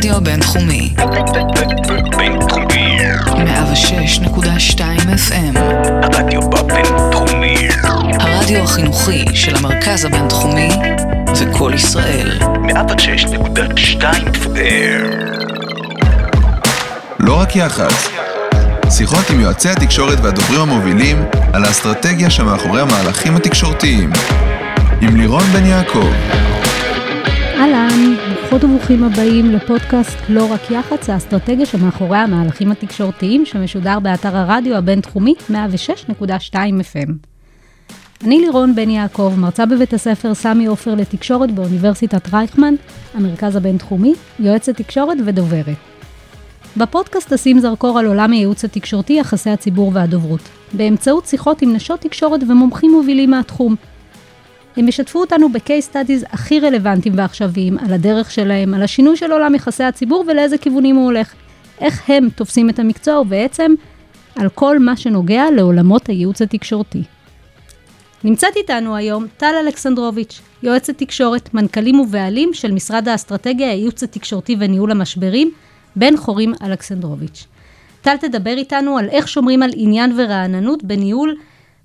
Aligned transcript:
הרדיו 0.00 0.16
הבינתחומי. 0.16 0.94
בינתחומי. 2.16 2.98
106.2 3.26 4.80
FM. 5.28 5.58
הרדיו 6.02 6.40
בבינתחומי. 6.50 7.68
הרדיו 8.20 8.62
החינוכי 8.62 9.24
של 9.34 9.56
המרכז 9.56 10.04
הבינתחומי 10.04 10.68
זה 11.32 11.44
קול 11.52 11.74
ישראל. 11.74 12.38
106.2 12.40 14.02
FM. 14.34 15.06
לא 17.18 17.40
רק 17.40 17.56
יח"צ. 17.56 18.08
שיחות 18.90 19.30
עם 19.30 19.40
יועצי 19.40 19.68
התקשורת 19.68 20.18
והדוברים 20.22 20.60
המובילים 20.60 21.24
על 21.52 21.64
האסטרטגיה 21.64 22.30
שמאחורי 22.30 22.80
המהלכים 22.80 23.36
התקשורתיים. 23.36 24.10
עם 25.00 25.16
לירון 25.16 25.44
בן 25.52 25.66
יעקב. 25.66 26.12
אהלן, 27.60 28.09
ברוכות 28.50 28.70
וברוכים 28.70 29.04
הבאים 29.04 29.50
לפודקאסט 29.50 30.18
לא 30.28 30.52
רק 30.52 30.70
יח"צ, 30.70 31.10
האסטרטגיה 31.10 31.66
שמאחורי 31.66 32.18
המהלכים 32.18 32.70
התקשורתיים 32.70 33.46
שמשודר 33.46 33.98
באתר 33.98 34.36
הרדיו 34.36 34.76
הבינתחומי 34.76 35.34
106.2 35.50 35.54
FM. 36.54 37.10
אני 38.24 38.40
לירון 38.40 38.74
בן 38.74 38.90
יעקב, 38.90 39.32
מרצה 39.38 39.66
בבית 39.66 39.94
הספר 39.94 40.34
סמי 40.34 40.66
עופר 40.66 40.94
לתקשורת 40.94 41.50
באוניברסיטת 41.50 42.34
רייכמן, 42.34 42.74
המרכז 43.14 43.56
הבינתחומי, 43.56 44.14
יועצת 44.38 44.76
תקשורת 44.76 45.18
ודוברת. 45.26 45.76
בפודקאסט 46.76 47.32
אשים 47.32 47.60
זרקור 47.60 47.98
על 47.98 48.06
עולם 48.06 48.32
הייעוץ 48.32 48.64
התקשורתי, 48.64 49.12
יחסי 49.12 49.50
הציבור 49.50 49.90
והדוברות, 49.94 50.48
באמצעות 50.72 51.26
שיחות 51.26 51.62
עם 51.62 51.72
נשות 51.72 52.00
תקשורת 52.00 52.40
ומומחים 52.48 52.90
מובילים 52.90 53.30
מהתחום. 53.30 53.76
הם 54.76 54.88
ישתפו 54.88 55.20
אותנו 55.20 55.48
ב-case 55.48 55.92
studies 55.92 56.26
הכי 56.30 56.60
רלוונטיים 56.60 57.14
ועכשוויים, 57.18 57.78
על 57.78 57.92
הדרך 57.92 58.30
שלהם, 58.30 58.74
על 58.74 58.82
השינוי 58.82 59.16
של 59.16 59.32
עולם 59.32 59.54
יחסי 59.54 59.84
הציבור 59.84 60.24
ולאיזה 60.28 60.58
כיוונים 60.58 60.96
הוא 60.96 61.04
הולך. 61.04 61.34
איך 61.80 62.10
הם 62.10 62.28
תופסים 62.34 62.70
את 62.70 62.78
המקצוע 62.78 63.20
ובעצם 63.20 63.74
על 64.36 64.48
כל 64.48 64.78
מה 64.78 64.96
שנוגע 64.96 65.44
לעולמות 65.56 66.06
הייעוץ 66.06 66.42
התקשורתי. 66.42 67.02
נמצאת 68.24 68.56
איתנו 68.56 68.96
היום 68.96 69.26
טל 69.36 69.54
אלכסנדרוביץ', 69.64 70.40
יועצת 70.62 70.98
תקשורת, 70.98 71.54
מנכ"לים 71.54 72.00
ובעלים 72.00 72.50
של 72.52 72.72
משרד 72.72 73.08
האסטרטגיה, 73.08 73.70
הייעוץ 73.70 74.02
התקשורתי 74.02 74.56
וניהול 74.58 74.90
המשברים, 74.90 75.50
בן 75.96 76.16
חורים 76.16 76.52
אלכסנדרוביץ'. 76.62 77.46
טל 78.02 78.16
תדבר 78.16 78.54
איתנו 78.56 78.98
על 78.98 79.08
איך 79.08 79.28
שומרים 79.28 79.62
על 79.62 79.70
עניין 79.74 80.12
ורעננות 80.16 80.84
בניהול 80.84 81.36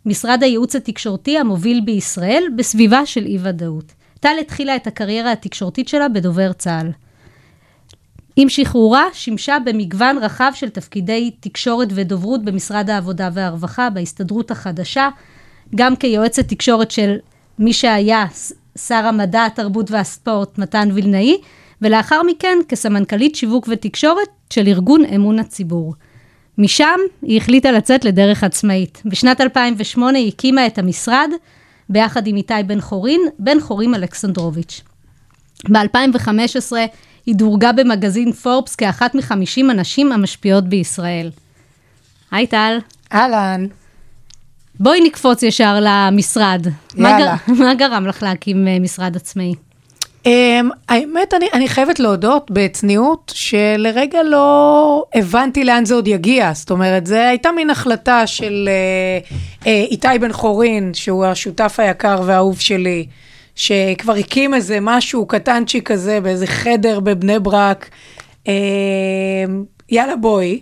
משרד 0.06 0.44
הייעוץ 0.44 0.75
התקשורתי 0.75 1.38
המוביל 1.38 1.81
בישראל 1.86 2.44
בסביבה 2.56 3.06
של 3.06 3.25
אי-ודאות. 3.25 3.94
טל 4.20 4.36
התחילה 4.42 4.75
את 4.75 4.88
הקריירה 4.88 5.31
התקשורתית 5.31 5.88
שלה 5.88 6.09
בדובר 6.09 6.53
צה"ל. 6.53 6.92
עם 8.36 8.50
שחרורה 8.50 9.03
שימשה 9.14 9.58
במגוון 9.66 10.17
רחב 10.17 10.52
של 10.56 10.70
תפקידי 10.70 11.31
תקשורת 11.39 11.88
ודוברות 11.92 12.45
במשרד 12.45 12.89
העבודה 12.89 13.30
והרווחה, 13.34 13.89
בהסתדרות 13.89 14.52
החדשה, 14.52 15.09
גם 15.75 15.95
כיועצת 15.95 16.47
תקשורת 16.47 16.92
של 16.92 17.16
מי 17.59 17.73
שהיה 17.73 18.25
שר 18.78 19.06
המדע, 19.06 19.45
התרבות 19.45 19.92
והספורט 19.92 20.58
מתן 20.58 20.90
וילנאי, 20.94 21.38
ולאחר 21.81 22.22
מכן 22.23 22.58
כסמנכ"לית 22.67 23.36
שיווק 23.36 23.67
ותקשורת 23.72 24.28
של 24.50 24.67
ארגון 24.67 25.06
אמון 25.06 25.40
הציבור. 25.40 25.94
משם 26.58 27.00
היא 27.22 27.38
החליטה 27.38 27.72
לצאת 27.72 28.06
לדרך 28.06 28.44
עצמאית. 28.44 29.02
בשנת 29.06 29.42
2008 29.42 30.17
היא 30.17 30.28
הקימה 30.28 30.67
את 30.67 30.78
המשרד 30.78 31.30
ביחד 31.89 32.28
עם 32.28 32.36
איתי 32.36 32.53
בן 32.67 32.81
חורין, 32.81 33.22
בן 33.39 33.59
חורים 33.59 33.95
אלכסנדרוביץ'. 33.95 34.81
ב-2015 35.70 36.73
היא 37.25 37.36
דורגה 37.36 37.72
במגזין 37.72 38.31
פורבס 38.31 38.75
כאחת 38.75 39.16
מחמישים 39.16 39.70
הנשים 39.70 40.12
המשפיעות 40.12 40.64
בישראל. 40.64 41.31
היי 42.31 42.47
טל. 42.47 42.78
אהלן. 43.14 43.66
בואי 44.80 45.01
נקפוץ 45.01 45.44
ישר 45.44 45.78
למשרד. 45.81 46.68
מה, 46.96 47.09
יאללה. 47.09 47.35
גר, 47.47 47.53
מה 47.63 47.74
גרם 47.74 48.07
לך 48.07 48.24
להקים 48.24 48.68
אה, 48.68 48.80
משרד 48.80 49.16
עצמאי? 49.16 49.53
Um, 50.25 50.28
האמת, 50.90 51.34
אני, 51.34 51.50
אני 51.53 51.68
חייבת 51.68 52.00
להודות 52.00 52.52
בצניעות, 52.52 53.31
שלרגע 53.36 54.24
לא 54.24 55.06
הבנתי 55.16 55.63
לאן 55.63 55.86
זה 55.86 55.96
עוד 55.96 56.08
יגיע. 56.08 56.52
זאת 56.53 56.72
אומרת, 56.72 57.08
זו 57.08 57.16
הייתה 57.16 57.52
מין 57.52 57.69
החלטה 57.69 58.28
של 58.28 58.69
uh, 59.24 59.63
uh, 59.63 59.68
איתי 59.68 60.08
בן 60.22 60.31
חורין, 60.31 60.94
שהוא 60.94 61.25
השותף 61.25 61.75
היקר 61.78 62.22
והאהוב 62.25 62.59
שלי, 62.59 63.06
שכבר 63.56 64.13
הקים 64.13 64.53
איזה 64.53 64.78
משהו 64.81 65.25
קטנצ'יק 65.25 65.91
כזה 65.91 66.19
באיזה 66.22 66.47
חדר 66.47 67.00
בבני 67.00 67.40
ברק, 67.40 67.90
uh, 68.44 68.50
יאללה 69.90 70.16
בואי. 70.16 70.59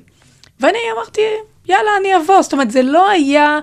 ואני 0.59 0.77
אמרתי, 0.95 1.21
יאללה, 1.69 1.91
אני 1.99 2.15
אבוא. 2.15 2.41
זאת 2.41 2.53
אומרת, 2.53 2.71
זה 2.71 2.81
לא 2.81 3.09
היה... 3.09 3.59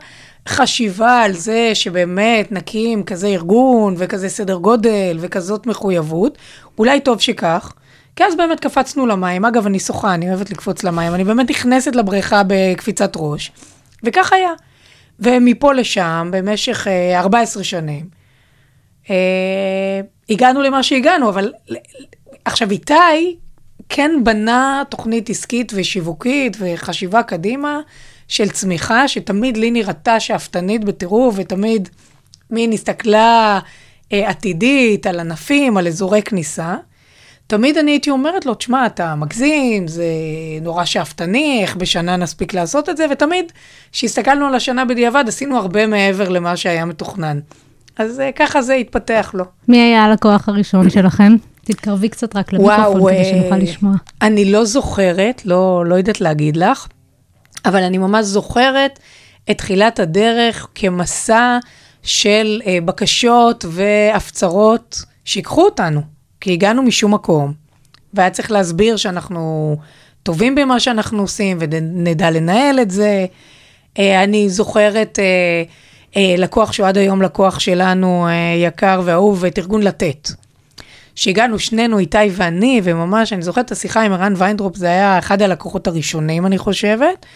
חשיבה 0.51 1.23
על 1.23 1.33
זה 1.33 1.71
שבאמת 1.75 2.53
נקים 2.53 3.03
כזה 3.03 3.27
ארגון 3.27 3.95
וכזה 3.99 4.29
סדר 4.29 4.55
גודל 4.57 5.17
וכזאת 5.21 5.67
מחויבות, 5.67 6.39
אולי 6.79 7.01
טוב 7.01 7.21
שכך. 7.21 7.73
כי 8.17 8.25
אז 8.25 8.37
באמת 8.37 8.61
קפצנו 8.61 9.07
למים. 9.07 9.45
אגב, 9.45 9.67
אני 9.67 9.79
שוחה, 9.79 10.15
אני 10.15 10.29
אוהבת 10.29 10.51
לקפוץ 10.51 10.85
למים. 10.85 11.15
אני 11.15 11.25
באמת 11.25 11.51
נכנסת 11.51 11.97
לבריכה 11.97 12.43
בקפיצת 12.47 13.13
ראש, 13.17 13.53
וכך 14.05 14.33
היה. 14.33 14.51
ומפה 15.21 15.73
לשם, 15.73 16.29
במשך 16.33 16.87
אה, 16.89 17.21
14 17.21 17.65
שנים, 17.65 18.07
אה, 19.11 20.01
הגענו 20.31 20.63
למה 20.63 20.83
שהגענו, 20.83 21.29
אבל 21.29 21.53
עכשיו 22.45 22.71
איתי 22.71 23.37
כן 23.89 24.11
בנה 24.25 24.83
תוכנית 24.89 25.31
עסקית 25.31 25.73
ושיווקית 25.75 26.57
וחשיבה 26.61 27.23
קדימה, 27.23 27.81
של 28.31 28.49
צמיחה, 28.49 29.09
שתמיד 29.09 29.57
לי 29.57 29.71
נראתה 29.71 30.21
שאפתנית 30.21 30.85
בטירוף, 30.85 31.35
ותמיד 31.39 31.89
מין 32.51 32.73
הסתכלה 32.73 33.59
אה, 34.13 34.29
עתידית 34.29 35.07
על 35.07 35.21
ענפים, 35.21 35.77
על 35.77 35.87
אזורי 35.87 36.23
כניסה. 36.23 36.77
תמיד 37.47 37.79
אני 37.79 37.91
הייתי 37.91 38.11
אומרת 38.11 38.47
לו, 38.47 38.55
תשמע, 38.55 38.87
אתה 38.87 39.15
מגזים, 39.15 39.89
זה 39.89 40.05
נורא 40.63 40.85
שאפתני, 40.85 41.59
איך 41.63 41.77
בשנה 41.77 42.17
נספיק 42.17 42.55
לעשות 42.55 42.89
את 42.89 42.97
זה, 42.97 43.07
ותמיד, 43.11 43.53
כשהסתכלנו 43.93 44.47
על 44.47 44.55
השנה 44.55 44.85
בדיעבד, 44.85 45.25
עשינו 45.29 45.57
הרבה 45.57 45.87
מעבר 45.87 46.29
למה 46.29 46.57
שהיה 46.57 46.85
מתוכנן. 46.85 47.41
אז 47.97 48.21
אה, 48.21 48.31
ככה 48.33 48.63
זה 48.63 48.75
התפתח 48.75 49.31
לו. 49.35 49.45
מי 49.69 49.79
היה 49.79 50.05
הלקוח 50.05 50.49
הראשון 50.49 50.91
שלכם? 50.97 51.37
תתקרבי 51.65 52.09
קצת 52.09 52.37
רק 52.37 52.53
למיקרופון 52.53 53.13
כדי 53.13 53.25
שנוכל 53.25 53.57
לשמוע. 53.57 53.95
אני 54.23 54.53
לא 54.53 54.65
זוכרת, 54.65 55.43
לא, 55.47 55.85
לא 55.87 55.95
יודעת 55.95 56.21
להגיד 56.21 56.57
לך, 56.57 56.87
אבל 57.65 57.83
אני 57.83 57.99
ממש 57.99 58.27
זוכרת 58.27 58.99
את 59.51 59.59
תחילת 59.59 59.99
הדרך 59.99 60.67
כמסע 60.75 61.59
של 62.03 62.61
אה, 62.67 62.79
בקשות 62.85 63.65
והפצרות 63.69 65.03
שיקחו 65.25 65.65
אותנו, 65.65 66.01
כי 66.41 66.53
הגענו 66.53 66.83
משום 66.83 67.15
מקום, 67.15 67.53
והיה 68.15 68.31
צריך 68.31 68.51
להסביר 68.51 68.97
שאנחנו 68.97 69.77
טובים 70.23 70.55
במה 70.55 70.81
שאנחנו 70.81 71.21
עושים 71.23 71.57
ונדע 71.61 72.31
לנהל 72.31 72.81
את 72.81 72.91
זה. 72.91 73.27
אה, 73.99 74.25
אני 74.25 74.49
זוכרת 74.49 75.19
אה, 75.19 75.63
אה, 76.17 76.35
לקוח 76.39 76.73
שהוא 76.73 76.87
עד 76.87 76.99
היום 76.99 77.23
לקוח 77.23 77.59
שלנו, 77.59 78.27
אה, 78.27 78.55
יקר 78.57 79.01
ואהוב, 79.05 79.45
את 79.45 79.59
ארגון 79.59 79.83
לתת. 79.83 80.29
שהגענו 81.21 81.59
שנינו, 81.59 81.99
איתי 81.99 82.19
ואני, 82.33 82.81
וממש, 82.85 83.33
אני 83.33 83.43
זוכרת 83.43 83.67
את 83.67 83.73
השיחה 83.73 84.03
עם 84.03 84.13
ערן 84.13 84.35
ויינטרוב, 84.37 84.77
זה 84.77 84.87
היה 84.87 85.19
אחד 85.19 85.43
הלקוחות 85.43 85.87
הראשונים, 85.87 86.47
אני 86.47 86.59
חושבת, 86.59 87.27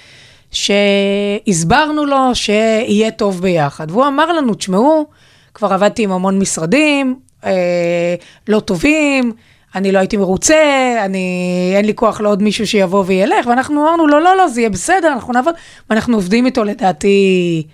שהסברנו 0.51 2.05
לו 2.07 2.35
שיהיה 2.35 3.11
טוב 3.11 3.43
ביחד. 3.43 3.91
והוא 3.91 4.07
אמר 4.07 4.33
לנו, 4.33 4.55
תשמעו, 4.55 5.07
כבר 5.55 5.73
עבדתי 5.73 6.03
עם 6.03 6.13
המון 6.13 6.39
משרדים, 6.39 7.19
אה, 7.45 8.15
לא 8.49 8.61
טובים, 8.61 9.33
אני 9.75 9.93
לא 9.93 9.99
הייתי 9.99 10.17
מרוצה, 10.17 10.95
אני, 11.05 11.73
אין 11.77 11.85
לי 11.85 11.95
כוח 11.95 12.21
לעוד 12.21 12.43
מישהו 12.43 12.67
שיבוא 12.67 13.05
וילך, 13.07 13.47
ואנחנו 13.47 13.83
אמרנו, 13.83 14.07
לא, 14.07 14.21
לא, 14.21 14.37
לא, 14.37 14.49
זה 14.49 14.61
יהיה 14.61 14.71
בסדר, 14.71 15.13
אנחנו 15.13 15.33
נעבוד, 15.33 15.55
ואנחנו 15.91 16.17
עובדים 16.17 16.47
איתו 16.47 16.65
לדעתי 16.65 17.67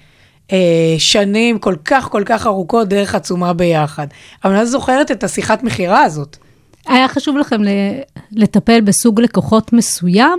שנים 0.99 1.59
כל 1.59 1.75
כך 1.85 2.09
כל 2.09 2.23
כך 2.27 2.47
ארוכות, 2.47 2.89
דרך 2.89 3.15
עצומה 3.15 3.53
ביחד. 3.53 4.07
אבל 4.45 4.53
אני 4.53 4.61
לא 4.61 4.67
זוכרת 4.67 5.11
את 5.11 5.25
השיחת 5.25 5.63
מכירה 5.63 6.03
הזאת. 6.03 6.37
היה 6.87 7.09
חשוב 7.09 7.37
לכם 7.37 7.61
לטפל 8.33 8.81
בסוג 8.81 9.21
לקוחות 9.21 9.73
מסוים, 9.73 10.39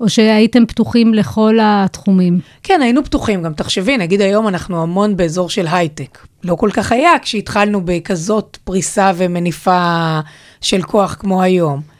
או 0.00 0.08
שהייתם 0.08 0.66
פתוחים 0.66 1.14
לכל 1.14 1.58
התחומים? 1.62 2.40
כן, 2.62 2.80
היינו 2.82 3.04
פתוחים. 3.04 3.42
גם 3.42 3.54
תחשבי, 3.54 3.96
נגיד 3.96 4.20
היום 4.20 4.48
אנחנו 4.48 4.82
המון 4.82 5.16
באזור 5.16 5.50
של 5.50 5.66
הייטק. 5.70 6.18
לא 6.44 6.54
כל 6.54 6.70
כך 6.72 6.92
היה 6.92 7.18
כשהתחלנו 7.22 7.80
בכזאת 7.84 8.58
פריסה 8.64 9.12
ומניפה 9.16 10.20
של 10.60 10.82
כוח 10.82 11.16
כמו 11.20 11.42
היום. 11.42 11.93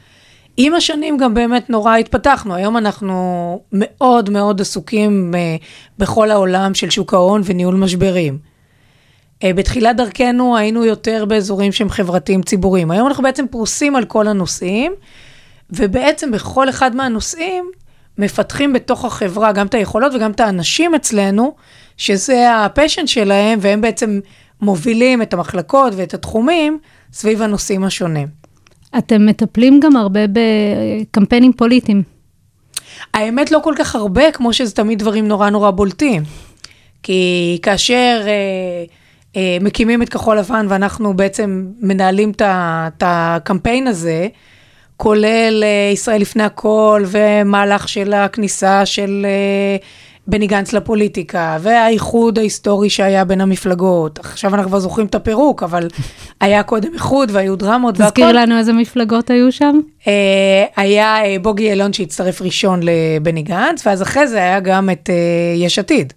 עם 0.56 0.75
השנים 0.75 1.17
גם 1.17 1.35
באמת 1.35 1.71
נורא 1.71 1.97
התפתחנו. 1.97 2.55
היום 2.55 2.77
אנחנו 2.77 3.61
מאוד 3.73 4.31
מאוד 4.31 4.61
עסוקים 4.61 5.33
uh, 5.35 5.65
בכל 5.99 6.31
העולם 6.31 6.75
של 6.75 6.91
שוק 6.91 7.15
ההון 7.15 7.43
וניהול 7.45 7.75
משברים. 7.75 8.39
Uh, 8.39 9.47
בתחילת 9.55 9.97
דרכנו 9.97 10.56
היינו 10.56 10.85
יותר 10.85 11.25
באזורים 11.25 11.73
שהם 11.73 11.89
חברתיים 11.89 12.43
ציבוריים. 12.43 12.91
היום 12.91 13.06
אנחנו 13.06 13.23
בעצם 13.23 13.47
פרוסים 13.51 13.97
על 13.97 14.05
כל 14.05 14.29
הנושאים, 14.29 14.93
ובעצם 15.71 16.31
בכל 16.31 16.69
אחד 16.69 16.97
מהנושאים 16.97 17.71
מפתחים 18.19 18.73
בתוך 18.73 19.05
החברה 19.05 19.53
גם 19.53 19.67
את 19.67 19.75
היכולות 19.75 20.15
וגם 20.15 20.31
את 20.31 20.41
האנשים 20.41 20.95
אצלנו, 20.95 21.55
שזה 21.97 22.65
הפשן 22.65 23.06
שלהם, 23.06 23.59
והם 23.62 23.81
בעצם 23.81 24.21
מובילים 24.61 25.23
את 25.23 25.35
המחלקות 25.35 25.93
ואת 25.97 26.15
התחומים 26.15 26.79
סביב 27.12 27.43
הנושאים 27.43 27.85
השונים. 27.85 28.44
אתם 28.99 29.26
מטפלים 29.26 29.81
גם 29.81 29.96
הרבה 29.96 30.20
בקמפיינים 30.26 31.52
פוליטיים. 31.52 32.02
האמת 33.14 33.50
לא 33.50 33.61
כל 33.64 33.75
כך 33.79 33.94
הרבה, 33.94 34.32
כמו 34.32 34.52
שזה 34.52 34.75
תמיד 34.75 34.99
דברים 34.99 35.29
נורא 35.29 35.50
נורא 35.50 35.70
בולטים. 35.70 36.23
כי 37.02 37.58
כאשר 37.62 38.23
אה, 38.26 38.85
אה, 39.37 39.58
מקימים 39.61 40.02
את 40.02 40.08
כחול 40.08 40.38
לבן 40.38 40.67
ואנחנו 40.69 41.14
בעצם 41.14 41.67
מנהלים 41.81 42.32
את 42.38 43.02
הקמפיין 43.06 43.87
הזה, 43.87 44.29
כולל 44.96 45.64
אה, 45.64 45.91
ישראל 45.93 46.20
לפני 46.20 46.43
הכל 46.43 47.05
ומהלך 47.06 47.88
של 47.88 48.12
הכניסה 48.12 48.87
של 48.87 49.26
אה, 49.29 49.76
בני 50.26 50.47
גנץ 50.47 50.73
לפוליטיקה, 50.73 51.59
והאיחוד 51.61 52.38
ההיסטורי 52.38 52.91
שהיה 52.91 53.25
בין 53.25 53.41
המפלגות. 53.41 54.19
עכשיו 54.19 54.55
אנחנו 54.55 54.69
כבר 54.69 54.79
זוכרים 54.79 55.06
את 55.06 55.15
הפירוק, 55.15 55.62
אבל 55.62 55.88
היה 56.41 56.62
קודם 56.62 56.93
איחוד 56.94 57.31
והיו 57.32 57.56
דרמות 57.56 57.94
והכל. 57.99 58.11
תזכיר 58.11 58.32
לנו 58.32 58.59
איזה 58.59 58.73
מפלגות 58.73 59.31
היו 59.31 59.53
שם. 59.53 59.81
אה, 60.06 60.12
היה 60.76 61.25
אה, 61.25 61.37
בוגי 61.43 61.62
יעלון 61.62 61.93
שהצטרף 61.93 62.43
ראשון 62.43 62.81
לבני 62.82 63.43
גנץ, 63.43 63.87
ואז 63.87 64.03
אחרי 64.03 64.26
זה 64.26 64.38
היה 64.38 64.61
גם 64.61 64.91
את 64.91 65.11
אה, 65.11 65.65
יש 65.65 65.79
עתיד. 65.79 66.12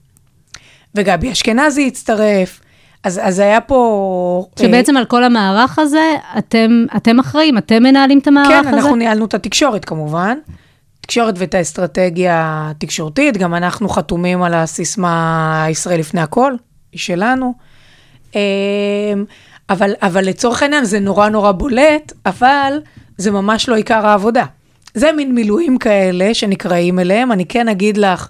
וגבי 0.96 1.32
אשכנזי 1.32 1.88
הצטרף, 1.88 2.60
אז, 3.04 3.20
אז 3.24 3.40
היה 3.40 3.62
פה... 3.62 4.46
אה, 4.60 4.66
שבעצם 4.66 4.98
על 4.98 5.06
כל 5.06 5.24
המערך 5.24 5.80
הזה, 5.80 6.16
אתם, 6.38 6.86
אתם 6.96 7.20
אחראים, 7.20 7.58
אתם 7.58 7.84
מנהלים 7.84 8.20
את 8.20 8.28
המערך 8.28 8.48
כן, 8.50 8.68
הזה? 8.68 8.70
אנחנו 8.70 8.96
ניהלנו 8.96 9.26
את 9.26 9.34
התקשורת 9.34 9.86
כמובן. 9.86 10.38
תקשורת 11.08 11.34
ואת 11.38 11.56
האסטרטגיה 11.56 12.68
התקשורתית, 12.72 13.38
גם 13.38 13.56
אנחנו 13.56 13.90
חתומים 13.90 14.44
על 14.44 14.54
הסיסמה 14.54 15.66
ישראל 15.70 16.00
לפני 16.00 16.22
הכל, 16.22 16.54
היא 16.92 17.00
שלנו. 17.00 17.54
אה, 18.36 18.42
אבל, 19.70 19.94
אבל 20.02 20.26
לצורך 20.26 20.64
העניין 20.64 20.86
זה 20.86 21.00
נורא 21.00 21.30
נורא 21.30 21.52
בולט, 21.52 22.14
אבל 22.26 22.82
זה 23.18 23.32
ממש 23.32 23.70
לא 23.70 23.76
עיקר 23.76 24.08
העבודה. 24.08 24.46
זה 24.94 25.12
מין 25.12 25.36
מילואים 25.36 25.78
כאלה 25.78 26.34
שנקראים 26.34 27.00
אליהם. 27.00 27.32
אני 27.32 27.46
כן 27.46 27.68
אגיד 27.68 27.98
לך 27.98 28.28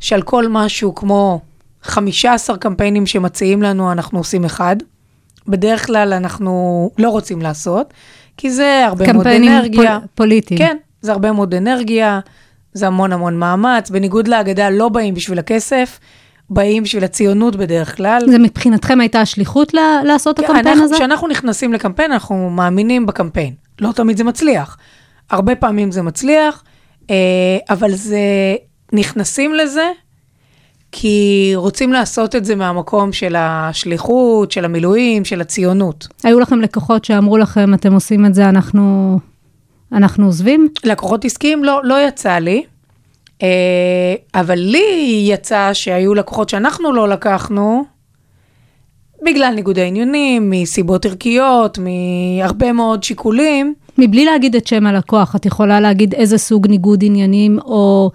שעל 0.00 0.22
כל 0.22 0.48
משהו 0.48 0.94
כמו 0.94 1.40
15 1.82 2.56
קמפיינים 2.56 3.06
שמציעים 3.06 3.62
לנו, 3.62 3.92
אנחנו 3.92 4.18
עושים 4.18 4.44
אחד. 4.44 4.76
בדרך 5.48 5.86
כלל 5.86 6.12
אנחנו 6.12 6.90
לא 6.98 7.08
רוצים 7.08 7.42
לעשות, 7.42 7.94
כי 8.36 8.50
זה 8.50 8.84
הרבה 8.86 9.12
מאוד 9.12 9.16
קמפיינים 9.16 9.52
אנרגיה. 9.52 9.98
פול, 9.98 10.08
פוליטיים. 10.14 10.58
כן, 10.58 10.76
זה 11.04 11.12
הרבה 11.12 11.32
מאוד 11.32 11.54
אנרגיה, 11.54 12.20
זה 12.72 12.86
המון 12.86 13.12
המון 13.12 13.38
מאמץ. 13.38 13.90
בניגוד 13.90 14.28
להגדה, 14.28 14.70
לא 14.70 14.88
באים 14.88 15.14
בשביל 15.14 15.38
הכסף, 15.38 15.98
באים 16.50 16.82
בשביל 16.82 17.04
הציונות 17.04 17.56
בדרך 17.56 17.96
כלל. 17.96 18.20
זה 18.30 18.38
מבחינתכם 18.38 19.00
הייתה 19.00 19.20
השליחות 19.20 19.74
ל- 19.74 19.78
לעשות 20.04 20.40
את 20.40 20.44
כן, 20.44 20.52
הקמפיין 20.52 20.66
אנחנו- 20.68 20.84
הזה? 20.84 20.94
כשאנחנו 20.94 21.28
נכנסים 21.28 21.72
לקמפיין, 21.72 22.12
אנחנו 22.12 22.50
מאמינים 22.50 23.06
בקמפיין. 23.06 23.54
לא 23.80 23.92
תמיד 23.92 24.16
זה 24.16 24.24
מצליח. 24.24 24.76
הרבה 25.30 25.54
פעמים 25.54 25.90
זה 25.92 26.02
מצליח, 26.02 26.64
אה, 27.10 27.16
אבל 27.70 27.90
זה, 27.94 28.18
נכנסים 28.92 29.54
לזה 29.54 29.90
כי 30.92 31.52
רוצים 31.54 31.92
לעשות 31.92 32.36
את 32.36 32.44
זה 32.44 32.54
מהמקום 32.54 33.12
של 33.12 33.34
השליחות, 33.38 34.50
של 34.52 34.64
המילואים, 34.64 35.24
של 35.24 35.40
הציונות. 35.40 36.08
היו 36.24 36.40
לכם 36.40 36.60
לקוחות 36.60 37.04
שאמרו 37.04 37.38
לכם, 37.38 37.74
אתם 37.74 37.92
עושים 37.94 38.26
את 38.26 38.34
זה, 38.34 38.48
אנחנו, 38.48 39.18
אנחנו 39.94 40.26
עוזבים? 40.26 40.68
לקוחות 40.84 41.24
עסקיים 41.24 41.64
לא, 41.64 41.80
לא 41.84 42.06
יצא 42.08 42.38
לי, 42.38 42.62
אה, 43.42 43.48
אבל 44.34 44.58
לי 44.58 44.86
יצא 45.28 45.70
שהיו 45.72 46.14
לקוחות 46.14 46.48
שאנחנו 46.48 46.92
לא 46.92 47.08
לקחנו, 47.08 47.84
בגלל 49.24 49.52
ניגודי 49.54 49.86
עניינים, 49.86 50.50
מסיבות 50.50 51.06
ערכיות, 51.06 51.78
מהרבה 51.78 52.72
מאוד 52.72 53.02
שיקולים. 53.02 53.74
מבלי 53.98 54.24
להגיד 54.24 54.56
את 54.56 54.66
שם 54.66 54.86
הלקוח, 54.86 55.36
את 55.36 55.46
יכולה 55.46 55.80
להגיד 55.80 56.14
איזה 56.14 56.38
סוג 56.38 56.66
ניגוד 56.68 57.04
עניינים 57.04 57.58
או 57.58 58.10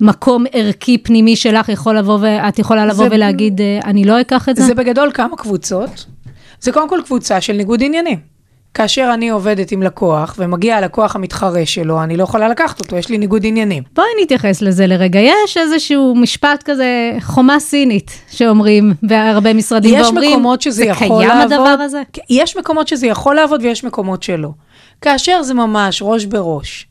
מקום 0.00 0.44
ערכי 0.52 0.98
פנימי 0.98 1.36
שלך 1.36 1.68
יכול 1.68 1.98
לבוא, 1.98 2.18
ואת 2.22 2.58
יכולה 2.58 2.86
לבוא 2.86 3.04
זה- 3.08 3.14
ולהגיד, 3.14 3.60
אה, 3.60 3.78
אני 3.84 4.04
לא 4.04 4.20
אקח 4.20 4.48
את 4.48 4.56
זה? 4.56 4.62
זה 4.66 4.74
בגדול 4.74 5.10
כמה 5.14 5.36
קבוצות. 5.36 6.06
זה 6.60 6.72
קודם 6.72 6.88
כל 6.88 7.00
קבוצה 7.04 7.40
של 7.40 7.52
ניגוד 7.52 7.82
עניינים. 7.82 8.31
כאשר 8.74 9.10
אני 9.14 9.28
עובדת 9.28 9.72
עם 9.72 9.82
לקוח 9.82 10.34
ומגיע 10.38 10.76
הלקוח 10.76 11.16
המתחרה 11.16 11.66
שלו, 11.66 12.02
אני 12.02 12.16
לא 12.16 12.22
יכולה 12.22 12.48
לקחת 12.48 12.80
אותו, 12.80 12.96
יש 12.96 13.08
לי 13.08 13.18
ניגוד 13.18 13.46
עניינים. 13.46 13.82
בואי 13.94 14.08
נתייחס 14.22 14.62
לזה 14.62 14.86
לרגע. 14.86 15.20
יש 15.20 15.56
איזשהו 15.56 16.14
משפט 16.14 16.62
כזה, 16.62 17.12
חומה 17.20 17.60
סינית, 17.60 18.10
שאומרים 18.30 18.94
בהרבה 19.02 19.54
משרדים, 19.54 19.94
יש 19.94 20.06
ואומרים, 20.06 20.32
מקומות 20.32 20.62
שזה 20.62 20.84
יכול 20.84 21.22
זה 21.22 21.28
לעבוד. 21.28 21.48
קיים 21.48 21.60
הדבר 21.60 21.82
הזה? 21.82 22.02
יש 22.30 22.56
מקומות 22.56 22.88
שזה 22.88 23.06
יכול 23.06 23.34
לעבוד 23.34 23.62
ויש 23.62 23.84
מקומות 23.84 24.22
שלא. 24.22 24.50
כאשר 25.00 25.42
זה 25.42 25.54
ממש 25.54 26.02
ראש 26.02 26.24
בראש, 26.24 26.86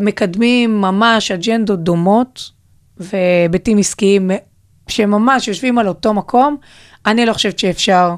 ומקדמים 0.00 0.80
ממש 0.80 1.30
אג'נדות 1.30 1.84
דומות, 1.84 2.50
והיבטים 2.96 3.78
עסקיים 3.78 4.30
שממש 4.88 5.48
יושבים 5.48 5.78
על 5.78 5.88
אותו 5.88 6.14
מקום, 6.14 6.56
אני 7.06 7.26
לא 7.26 7.32
חושבת 7.32 7.58
שאפשר 7.58 8.14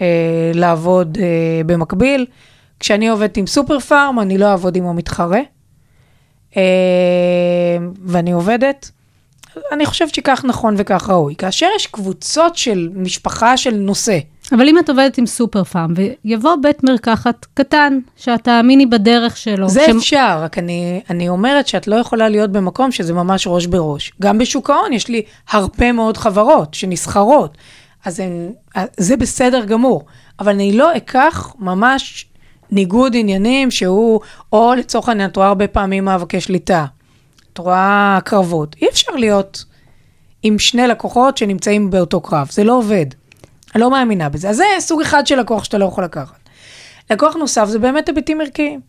אה, 0.00 0.06
לעבוד 0.54 1.18
אה, 1.20 1.24
במקביל. 1.66 2.26
כשאני 2.80 3.08
עובדת 3.08 3.36
עם 3.36 3.46
סופר 3.46 3.78
פארם, 3.80 4.20
אני 4.20 4.38
לא 4.38 4.46
אעבוד 4.46 4.76
עם 4.76 4.86
המתחרה, 4.86 5.40
אה, 6.56 6.62
ואני 8.04 8.32
עובדת. 8.32 8.90
אני 9.72 9.86
חושבת 9.86 10.14
שכך 10.14 10.44
נכון 10.44 10.74
וכך 10.78 11.10
ראוי. 11.10 11.34
כאשר 11.36 11.66
יש 11.76 11.86
קבוצות 11.86 12.56
של 12.56 12.88
משפחה 12.94 13.56
של 13.56 13.74
נושא, 13.74 14.18
אבל 14.52 14.68
אם 14.68 14.78
את 14.78 14.88
עובדת 14.90 15.18
עם 15.18 15.26
סופר 15.26 15.64
פארם, 15.64 15.94
ויבוא 16.24 16.56
בית 16.62 16.84
מרקחת 16.84 17.46
קטן, 17.54 17.98
שאת 18.16 18.44
תאמיני 18.44 18.86
בדרך 18.86 19.36
שלו, 19.36 19.68
זה 19.68 19.84
שמ- 19.86 19.96
אפשר, 19.96 20.38
רק 20.42 20.58
אני, 20.58 21.00
אני 21.10 21.28
אומרת 21.28 21.68
שאת 21.68 21.88
לא 21.88 21.96
יכולה 21.96 22.28
להיות 22.28 22.52
במקום 22.52 22.92
שזה 22.92 23.12
ממש 23.12 23.46
ראש 23.46 23.66
בראש. 23.66 24.12
גם 24.22 24.38
בשוק 24.38 24.70
ההון 24.70 24.92
יש 24.92 25.08
לי 25.08 25.22
הרבה 25.50 25.92
מאוד 25.92 26.16
חברות 26.16 26.74
שנסחרות, 26.74 27.58
אז 28.06 28.20
הן, 28.20 28.52
זה 28.96 29.16
בסדר 29.16 29.64
גמור, 29.64 30.04
אבל 30.40 30.52
אני 30.52 30.76
לא 30.76 30.96
אקח 30.96 31.54
ממש 31.58 32.26
ניגוד 32.70 33.12
עניינים 33.16 33.70
שהוא, 33.70 34.20
או 34.52 34.74
לצורך 34.78 35.08
העניין, 35.08 35.30
את 35.30 35.36
רואה 35.36 35.48
הרבה 35.48 35.68
פעמים 35.68 36.04
מאבקי 36.04 36.40
שליטה, 36.40 36.86
את 37.52 37.58
רואה 37.58 38.18
קרבות. 38.24 38.76
אי 38.82 38.88
אפשר 38.88 39.12
להיות 39.12 39.64
עם 40.42 40.58
שני 40.58 40.86
לקוחות 40.86 41.36
שנמצאים 41.36 41.90
באותו 41.90 42.20
קרב, 42.20 42.48
זה 42.50 42.64
לא 42.64 42.76
עובד. 42.76 43.06
אני 43.74 43.80
לא 43.80 43.90
מאמינה 43.90 44.28
בזה. 44.28 44.50
אז 44.50 44.56
זה 44.56 44.64
סוג 44.78 45.00
אחד 45.00 45.26
של 45.26 45.40
לקוח 45.40 45.64
שאתה 45.64 45.78
לא 45.78 45.84
יכול 45.84 46.04
לקחת. 46.04 46.48
לקוח 47.10 47.36
נוסף 47.36 47.64
זה 47.68 47.78
באמת 47.78 48.08
היבטים 48.08 48.40
ערכיים. 48.40 48.80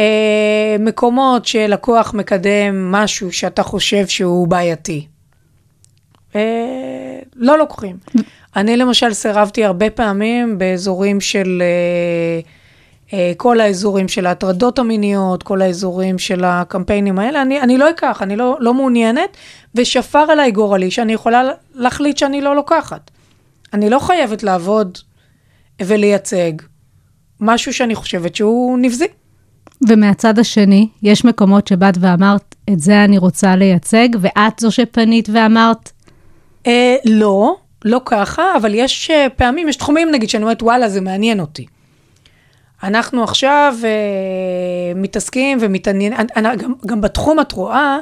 אה, 0.00 0.76
מקומות 0.80 1.46
שלקוח 1.46 2.14
מקדם 2.14 2.92
משהו 2.92 3.32
שאתה 3.32 3.62
חושב 3.62 4.06
שהוא 4.06 4.48
בעייתי. 4.48 5.06
אה, 6.36 6.97
לא 7.38 7.58
לוקחים. 7.58 7.96
אני 8.56 8.76
למשל 8.76 9.12
סירבתי 9.12 9.64
הרבה 9.64 9.90
פעמים 9.90 10.58
באזורים 10.58 11.20
של 11.20 11.62
אה, 11.62 12.40
אה, 13.18 13.32
כל 13.36 13.60
האזורים 13.60 14.08
של 14.08 14.26
ההטרדות 14.26 14.78
המיניות, 14.78 15.42
כל 15.42 15.62
האזורים 15.62 16.18
של 16.18 16.44
הקמפיינים 16.44 17.18
האלה, 17.18 17.42
אני, 17.42 17.60
אני 17.60 17.78
לא 17.78 17.90
אקח, 17.90 18.22
אני 18.22 18.36
לא, 18.36 18.56
לא 18.60 18.74
מעוניינת, 18.74 19.36
ושפר 19.74 20.18
עליי 20.18 20.50
גורלי 20.50 20.90
שאני 20.90 21.12
יכולה 21.12 21.42
להחליט 21.74 22.16
שאני 22.16 22.40
לא 22.40 22.56
לוקחת. 22.56 23.10
אני 23.72 23.90
לא 23.90 23.98
חייבת 23.98 24.42
לעבוד 24.42 24.98
ולייצג 25.82 26.52
משהו 27.40 27.74
שאני 27.74 27.94
חושבת 27.94 28.34
שהוא 28.34 28.78
נבזי. 28.78 29.06
ומהצד 29.88 30.38
השני, 30.38 30.88
יש 31.02 31.24
מקומות 31.24 31.66
שבאת 31.66 31.94
ואמרת, 32.00 32.54
את 32.70 32.80
זה 32.80 33.04
אני 33.04 33.18
רוצה 33.18 33.56
לייצג, 33.56 34.08
ואת 34.20 34.58
זו 34.60 34.70
שפנית 34.70 35.28
ואמרת, 35.32 35.92
אה, 36.66 36.96
לא, 37.04 37.56
לא 37.84 38.00
ככה, 38.04 38.56
אבל 38.56 38.74
יש 38.74 39.10
אה, 39.10 39.26
פעמים, 39.36 39.68
יש 39.68 39.76
תחומים 39.76 40.10
נגיד 40.10 40.28
שאני 40.28 40.42
אומרת, 40.42 40.62
וואלה, 40.62 40.88
זה 40.88 41.00
מעניין 41.00 41.40
אותי. 41.40 41.66
אנחנו 42.82 43.24
עכשיו 43.24 43.74
אה, 43.84 44.94
מתעסקים 44.94 45.58
ומתעניינים, 45.60 46.18
גם, 46.36 46.74
גם 46.86 47.00
בתחום 47.00 47.40
את 47.40 47.52
רואה 47.52 47.98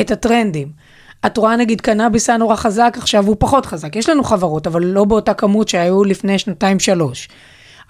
את 0.00 0.10
הטרנדים. 0.10 0.68
את 1.26 1.36
רואה 1.36 1.56
נגיד 1.56 1.80
קנאביס 1.80 2.30
היה 2.30 2.36
נורא 2.36 2.56
חזק, 2.56 2.94
עכשיו 2.98 3.26
הוא 3.26 3.36
פחות 3.38 3.66
חזק. 3.66 3.96
יש 3.96 4.08
לנו 4.08 4.24
חברות, 4.24 4.66
אבל 4.66 4.84
לא 4.84 5.04
באותה 5.04 5.34
כמות 5.34 5.68
שהיו 5.68 6.04
לפני 6.04 6.38
שנתיים-שלוש. 6.38 7.28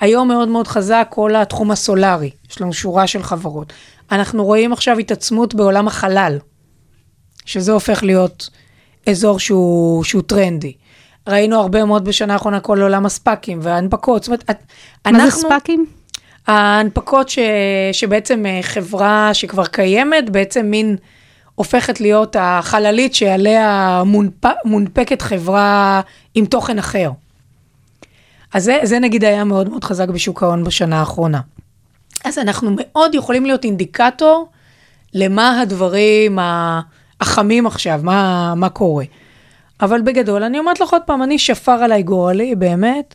היום 0.01 0.29
מאוד 0.29 0.49
מאוד 0.49 0.69
חזק 0.69 1.07
כל 1.11 1.37
התחום 1.37 1.71
הסולארי, 1.71 2.31
יש 2.51 2.61
לנו 2.61 2.73
שורה 2.73 3.07
של 3.07 3.23
חברות. 3.23 3.73
אנחנו 4.13 4.45
רואים 4.45 4.73
עכשיו 4.73 4.99
התעצמות 4.99 5.55
בעולם 5.55 5.87
החלל, 5.87 6.39
שזה 7.45 7.73
הופך 7.73 8.03
להיות 8.03 8.51
אזור 9.11 9.39
שהוא, 9.39 10.05
שהוא 10.05 10.23
טרנדי. 10.27 10.73
ראינו 11.29 11.61
הרבה 11.61 11.85
מאוד 11.85 12.05
בשנה 12.05 12.33
האחרונה 12.33 12.61
כל 12.61 12.83
עולם 12.83 13.07
הספאקים 13.07 13.59
וההנפקות, 13.63 14.23
זאת 14.23 14.29
אומרת, 14.29 14.51
את, 14.51 14.63
מה 15.07 15.19
זה 15.19 15.25
אנחנו... 15.25 15.41
ספאקים? 15.41 15.87
ההנפקות 16.47 17.29
ש, 17.29 17.39
שבעצם 17.93 18.47
אה, 18.47 18.59
חברה 18.63 19.31
שכבר 19.35 19.67
קיימת, 19.67 20.31
בעצם 20.31 20.67
מין 20.67 20.97
הופכת 21.55 22.01
להיות 22.01 22.37
החללית 22.39 23.15
שעליה 23.15 24.03
מונפ, 24.07 24.45
מונפקת 24.65 25.23
חברה 25.23 26.01
עם 26.35 26.47
תוכן 26.47 26.79
אחר. 26.79 27.11
אז 28.55 28.65
זה, 28.65 28.79
זה 28.83 28.99
נגיד 28.99 29.25
היה 29.25 29.45
מאוד 29.45 29.69
מאוד 29.69 29.85
חזק 29.85 30.09
בשוק 30.09 30.43
ההון 30.43 30.65
בשנה 30.65 31.01
האחרונה. 31.01 31.41
אז 32.25 32.39
אנחנו 32.39 32.71
מאוד 32.77 33.15
יכולים 33.15 33.47
להיות 33.47 33.65
אינדיקטור 33.65 34.49
למה 35.15 35.61
הדברים 35.61 36.39
ה- 36.39 36.81
החמים 37.25 37.67
עכשיו, 37.67 38.01
מה, 38.03 38.55
מה 38.57 38.69
קורה. 38.69 39.05
אבל 39.81 40.03
בגדול, 40.03 40.43
אני 40.43 40.59
אומרת 40.59 40.81
לך 40.81 40.93
עוד 40.93 41.03
פעם, 41.07 41.23
אני 41.23 41.39
שפר 41.39 41.73
עליי 41.73 42.03
גורלי, 42.03 42.55
באמת, 42.55 43.15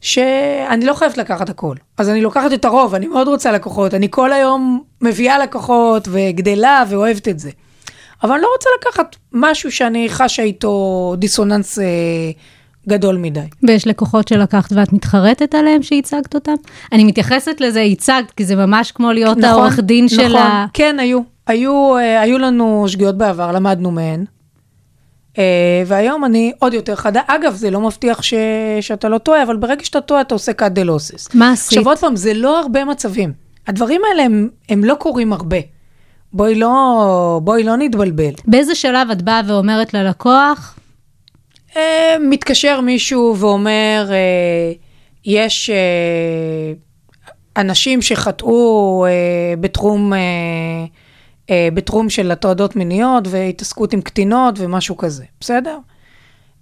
שאני 0.00 0.86
לא 0.86 0.94
חייבת 0.94 1.18
לקחת 1.18 1.48
הכל. 1.50 1.74
אז 1.98 2.08
אני 2.08 2.20
לוקחת 2.20 2.52
את 2.52 2.64
הרוב, 2.64 2.94
אני 2.94 3.06
מאוד 3.06 3.28
רוצה 3.28 3.52
לקוחות, 3.52 3.94
אני 3.94 4.08
כל 4.10 4.32
היום 4.32 4.82
מביאה 5.00 5.38
לקוחות 5.38 6.08
וגדלה 6.10 6.84
ואוהבת 6.88 7.28
את 7.28 7.38
זה. 7.38 7.50
אבל 8.22 8.32
אני 8.32 8.42
לא 8.42 8.48
רוצה 8.56 8.68
לקחת 8.80 9.16
משהו 9.32 9.72
שאני 9.72 10.08
חשה 10.08 10.42
איתו 10.42 11.14
דיסוננס 11.18 11.78
אה, 11.78 11.84
גדול 12.88 13.16
מדי. 13.16 13.40
ויש 13.68 13.86
לקוחות 13.86 14.28
שלקחת 14.28 14.72
ואת 14.72 14.92
מתחרטת 14.92 15.54
עליהם 15.54 15.82
שהצגת 15.82 16.34
אותם? 16.34 16.54
אני 16.92 17.04
מתייחסת 17.04 17.60
לזה, 17.60 17.80
הצגת, 17.80 18.30
כי 18.30 18.44
זה 18.44 18.56
ממש 18.56 18.92
כמו 18.92 19.12
להיות 19.12 19.38
נכון, 19.38 19.50
העורך 19.50 19.80
דין 19.80 20.04
נכון, 20.04 20.18
של 20.18 20.36
ה... 20.36 20.66
כן, 20.74 20.96
היו. 21.00 21.20
היו, 21.50 21.96
אה, 21.96 22.20
היו 22.20 22.38
לנו 22.38 22.84
שגיאות 22.88 23.18
בעבר, 23.18 23.52
למדנו 23.52 23.90
מהן. 23.90 24.24
אה, 25.38 25.82
והיום 25.86 26.24
אני 26.24 26.52
עוד 26.58 26.74
יותר 26.74 26.96
חדה. 26.96 27.20
אגב, 27.26 27.54
זה 27.54 27.70
לא 27.70 27.80
מבטיח 27.80 28.22
ש... 28.22 28.34
שאתה 28.80 29.08
לא 29.08 29.18
טועה, 29.18 29.42
אבל 29.42 29.56
ברגע 29.56 29.84
שאתה 29.84 30.00
טועה, 30.00 30.20
אתה 30.20 30.34
עושה 30.34 30.52
cut 30.52 30.78
the 30.78 30.84
losses. 30.86 31.30
מה 31.34 31.52
עשית? 31.52 31.78
עכשיו, 31.78 31.88
עוד 31.88 31.98
פעם, 31.98 32.16
זה 32.16 32.34
לא 32.34 32.60
הרבה 32.60 32.84
מצבים. 32.84 33.32
הדברים 33.66 34.00
האלה 34.10 34.22
הם, 34.22 34.48
הם 34.68 34.84
לא 34.84 34.94
קורים 34.94 35.32
הרבה. 35.32 35.56
בואי 36.32 36.54
לא, 36.54 37.40
בואי 37.42 37.62
לא 37.62 37.76
נתבלבל. 37.76 38.32
באיזה 38.46 38.74
שלב 38.74 39.10
את 39.10 39.22
באה 39.22 39.40
ואומרת 39.46 39.94
ללקוח, 39.94 40.78
אה, 41.76 42.16
מתקשר 42.20 42.80
מישהו 42.80 43.36
ואומר, 43.38 44.08
אה, 44.10 44.72
יש 45.24 45.70
אה, 45.70 46.72
אנשים 47.56 48.02
שחטאו 48.02 49.04
אה, 49.06 49.54
בתחום, 49.60 50.12
אה, 50.12 50.18
אה, 51.50 51.68
בתחום 51.74 52.10
של 52.10 52.30
הטרדות 52.30 52.76
מיניות 52.76 53.24
והתעסקות 53.28 53.92
עם 53.92 54.00
קטינות 54.00 54.54
ומשהו 54.58 54.96
כזה, 54.96 55.24
בסדר? 55.40 55.78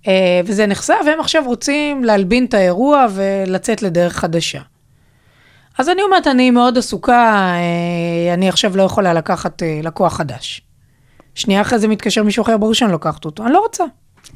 אה, 0.08 0.40
וזה 0.44 0.66
נחשף, 0.66 0.94
והם 1.06 1.20
עכשיו 1.20 1.42
רוצים 1.46 2.04
להלבין 2.04 2.44
את 2.44 2.54
האירוע 2.54 3.06
ולצאת 3.14 3.82
לדרך 3.82 4.16
חדשה. 4.16 4.60
אז 5.78 5.88
אני 5.88 6.02
אומרת, 6.02 6.26
אני 6.26 6.50
מאוד 6.50 6.78
עסוקה, 6.78 7.54
אה, 7.54 8.34
אני 8.34 8.48
עכשיו 8.48 8.76
לא 8.76 8.82
יכולה 8.82 9.12
לקחת 9.12 9.62
אה, 9.62 9.80
לקוח 9.82 10.16
חדש. 10.16 10.60
שנייה 11.34 11.60
אחרי 11.60 11.78
זה 11.78 11.88
מתקשר 11.88 12.22
מישהו 12.22 12.42
אחר, 12.42 12.56
ברור 12.56 12.74
שאני 12.74 12.92
לוקחת 12.92 13.24
אותו, 13.24 13.44
אני 13.44 13.52
לא 13.52 13.58
רוצה. 13.58 13.84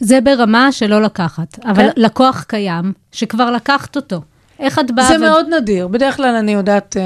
זה 0.01 0.21
ברמה 0.21 0.73
שלא 0.73 1.03
לקחת, 1.03 1.59
אבל 1.65 1.91
כן. 1.91 1.91
לקוח 1.97 2.43
קיים, 2.43 2.93
שכבר 3.13 3.51
לקחת 3.51 3.97
אותו. 3.97 4.21
איך 4.59 4.79
את 4.79 4.91
באה... 4.91 5.09
זה 5.09 5.17
ו- 5.17 5.19
מאוד 5.19 5.47
נדיר, 5.55 5.89
בדרך 5.89 6.17
כלל 6.17 6.35
אני 6.35 6.53
יודעת, 6.53 6.97
אה, 6.97 7.03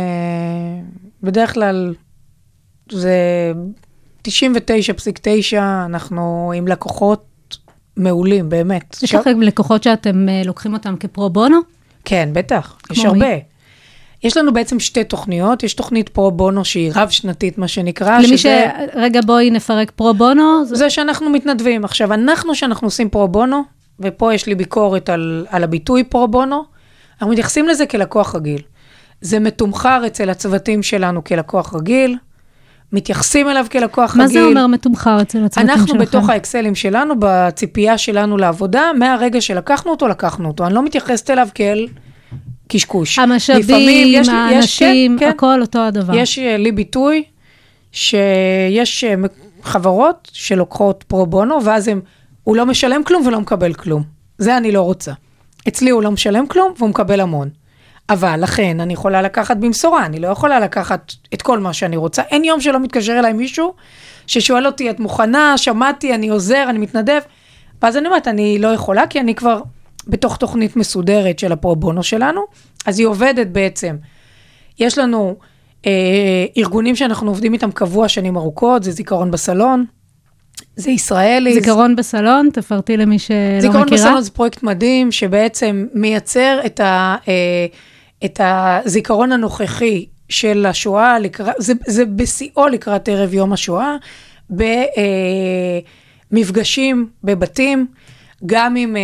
בדרך 1.22 1.54
כלל 1.54 1.94
זה 2.92 3.12
99.9, 4.28 4.28
אנחנו 5.86 6.52
עם 6.56 6.68
לקוחות 6.68 7.24
מעולים, 7.96 8.48
באמת. 8.48 8.96
יש 9.02 9.10
ש- 9.10 9.14
לכם 9.14 9.42
לקוחות 9.42 9.82
שאתם 9.82 10.28
אה, 10.28 10.42
לוקחים 10.44 10.72
אותם 10.74 10.96
כפרו 11.00 11.30
בונו? 11.30 11.58
כן, 12.04 12.28
בטח, 12.32 12.78
יש 12.92 12.98
מי? 12.98 13.06
הרבה. 13.06 13.26
יש 14.24 14.36
לנו 14.36 14.52
בעצם 14.52 14.80
שתי 14.80 15.04
תוכניות, 15.04 15.62
יש 15.62 15.74
תוכנית 15.74 16.08
פרו 16.08 16.30
בונו 16.30 16.64
שהיא 16.64 16.92
רב-שנתית, 16.94 17.58
מה 17.58 17.68
שנקרא, 17.68 18.18
למי 18.18 18.38
ש... 18.38 18.42
שזה... 18.42 18.66
רגע, 18.94 19.20
בואי 19.26 19.50
נפרק 19.50 19.90
פרו 19.90 20.14
בונו. 20.14 20.64
זה- 20.64 20.74
זה 20.76 20.90
שאנחנו 20.90 21.30
מתנדבים. 21.30 21.84
עכשיו, 21.84 22.12
אנחנו, 22.14 22.54
שאנחנו 22.54 22.86
עושים 22.86 23.08
פרו 23.08 23.28
בונו, 23.28 23.62
ופה 24.00 24.34
יש 24.34 24.46
לי 24.46 24.54
ביקורת 24.54 25.08
על, 25.08 25.46
על 25.50 25.64
הביטוי 25.64 26.04
פרו 26.04 26.28
בונו, 26.28 26.64
אנחנו 27.12 27.32
מתייחסים 27.32 27.68
לזה 27.68 27.86
כלקוח 27.86 28.34
רגיל. 28.34 28.62
זה 29.20 29.38
מתומחר 29.40 30.02
אצל 30.06 30.30
הצוותים 30.30 30.82
שלנו 30.82 31.24
כלקוח 31.24 31.74
רגיל, 31.74 32.16
מתייחסים 32.92 33.48
אליו 33.48 33.66
כלקוח 33.72 34.16
מה 34.16 34.24
רגיל. 34.24 34.40
זה 34.40 34.46
אומר 34.46 34.66
מתומחר 34.66 35.22
אצל 35.22 35.44
הצוותים 35.44 35.68
שלכם? 35.68 35.80
אנחנו 35.80 35.98
בתוך 35.98 36.30
האקסלים 36.30 36.74
שלנו, 36.74 37.14
בציפייה 37.18 37.98
שלנו 37.98 38.36
לעבודה, 38.36 38.82
מהרגע 38.98 39.40
שלקחנו 39.40 39.90
אותו, 39.90 40.08
לקחנו 40.08 40.48
אותו. 40.48 40.66
אני 40.66 40.74
לא 40.74 40.82
מתייחסת 40.82 41.30
אליו 41.30 41.48
כאל 41.54 41.86
קשקוש. 42.68 43.12
לפעמים 43.18 43.32
המשאבים, 43.32 43.68
יש 43.88 43.88
לי- 43.88 44.20
יש- 44.22 44.28
האנשים, 44.28 45.16
כן, 45.18 45.24
כן. 45.26 45.30
הכל 45.30 45.60
אותו 45.60 45.78
הדבר. 45.78 46.14
יש 46.14 46.38
אה, 46.38 46.56
לי 46.56 46.72
ביטוי 46.72 47.22
שיש 47.92 49.04
אה, 49.04 49.14
חברות 49.62 50.30
שלוקחות 50.32 51.04
פרו 51.08 51.26
בונו, 51.26 51.64
ואז 51.64 51.88
הם, 51.88 52.00
הוא 52.44 52.56
לא 52.56 52.66
משלם 52.66 53.04
כלום 53.04 53.26
ולא 53.26 53.40
מקבל 53.40 53.74
כלום. 53.74 54.02
זה 54.38 54.56
אני 54.56 54.72
לא 54.72 54.82
רוצה. 54.82 55.12
אצלי 55.68 55.90
הוא 55.90 56.02
לא 56.02 56.10
משלם 56.10 56.46
כלום 56.46 56.72
והוא 56.78 56.88
מקבל 56.90 57.20
המון. 57.20 57.48
אבל 58.10 58.40
לכן 58.42 58.80
אני 58.80 58.92
יכולה 58.92 59.22
לקחת 59.22 59.56
במשורה, 59.56 60.06
אני 60.06 60.18
לא 60.18 60.28
יכולה 60.28 60.60
לקחת 60.60 61.12
את 61.34 61.42
כל 61.42 61.58
מה 61.58 61.72
שאני 61.72 61.96
רוצה. 61.96 62.22
אין 62.22 62.44
יום 62.44 62.60
שלא 62.60 62.80
מתקשר 62.80 63.18
אליי 63.18 63.32
מישהו 63.32 63.74
ששואל 64.26 64.66
אותי, 64.66 64.90
את 64.90 65.00
מוכנה, 65.00 65.58
שמעתי, 65.58 66.14
אני 66.14 66.28
עוזר, 66.28 66.66
אני 66.68 66.78
מתנדב. 66.78 67.20
ואז 67.82 67.96
אני 67.96 68.06
אומרת, 68.06 68.28
אני 68.28 68.58
לא 68.58 68.68
יכולה, 68.68 69.06
כי 69.06 69.20
אני 69.20 69.34
כבר 69.34 69.62
בתוך 70.06 70.36
תוכנית 70.36 70.76
מסודרת 70.76 71.38
של 71.38 71.52
הפרו 71.52 71.76
בונו 71.76 72.02
שלנו, 72.02 72.40
אז 72.86 72.98
היא 72.98 73.06
עובדת 73.06 73.46
בעצם. 73.46 73.96
יש 74.78 74.98
לנו 74.98 75.36
אה, 75.86 75.90
ארגונים 76.56 76.96
שאנחנו 76.96 77.30
עובדים 77.30 77.52
איתם 77.52 77.70
קבוע 77.70 78.08
שנים 78.08 78.36
ארוכות, 78.36 78.82
זה 78.82 78.90
זיכרון 78.90 79.30
בסלון, 79.30 79.84
זה 80.76 80.90
ישראלי. 80.90 81.54
זיכרון 81.54 81.96
בסלון, 81.96 82.48
תפרטי 82.52 82.96
למי 82.96 83.18
שלא 83.18 83.36
זיכרון 83.60 83.82
מכירה. 83.82 84.00
בסלון 84.00 84.22
זה 84.22 84.30
פרויקט 84.30 84.62
מדהים, 84.62 85.12
שבעצם 85.12 85.86
מייצר 85.94 86.60
את, 86.66 86.80
ה, 86.80 87.16
אה, 87.28 87.66
את 88.24 88.40
הזיכרון 88.44 89.32
הנוכחי 89.32 90.06
של 90.28 90.66
השואה, 90.66 91.18
לקראת, 91.18 91.54
זה, 91.58 91.72
זה 91.86 92.04
בשיאו 92.04 92.68
לקראת 92.68 93.08
ערב 93.08 93.34
יום 93.34 93.52
השואה, 93.52 93.96
במפגשים 96.30 97.08
בבתים, 97.24 97.86
גם 98.46 98.76
עם 98.76 98.96
אה, 98.96 99.02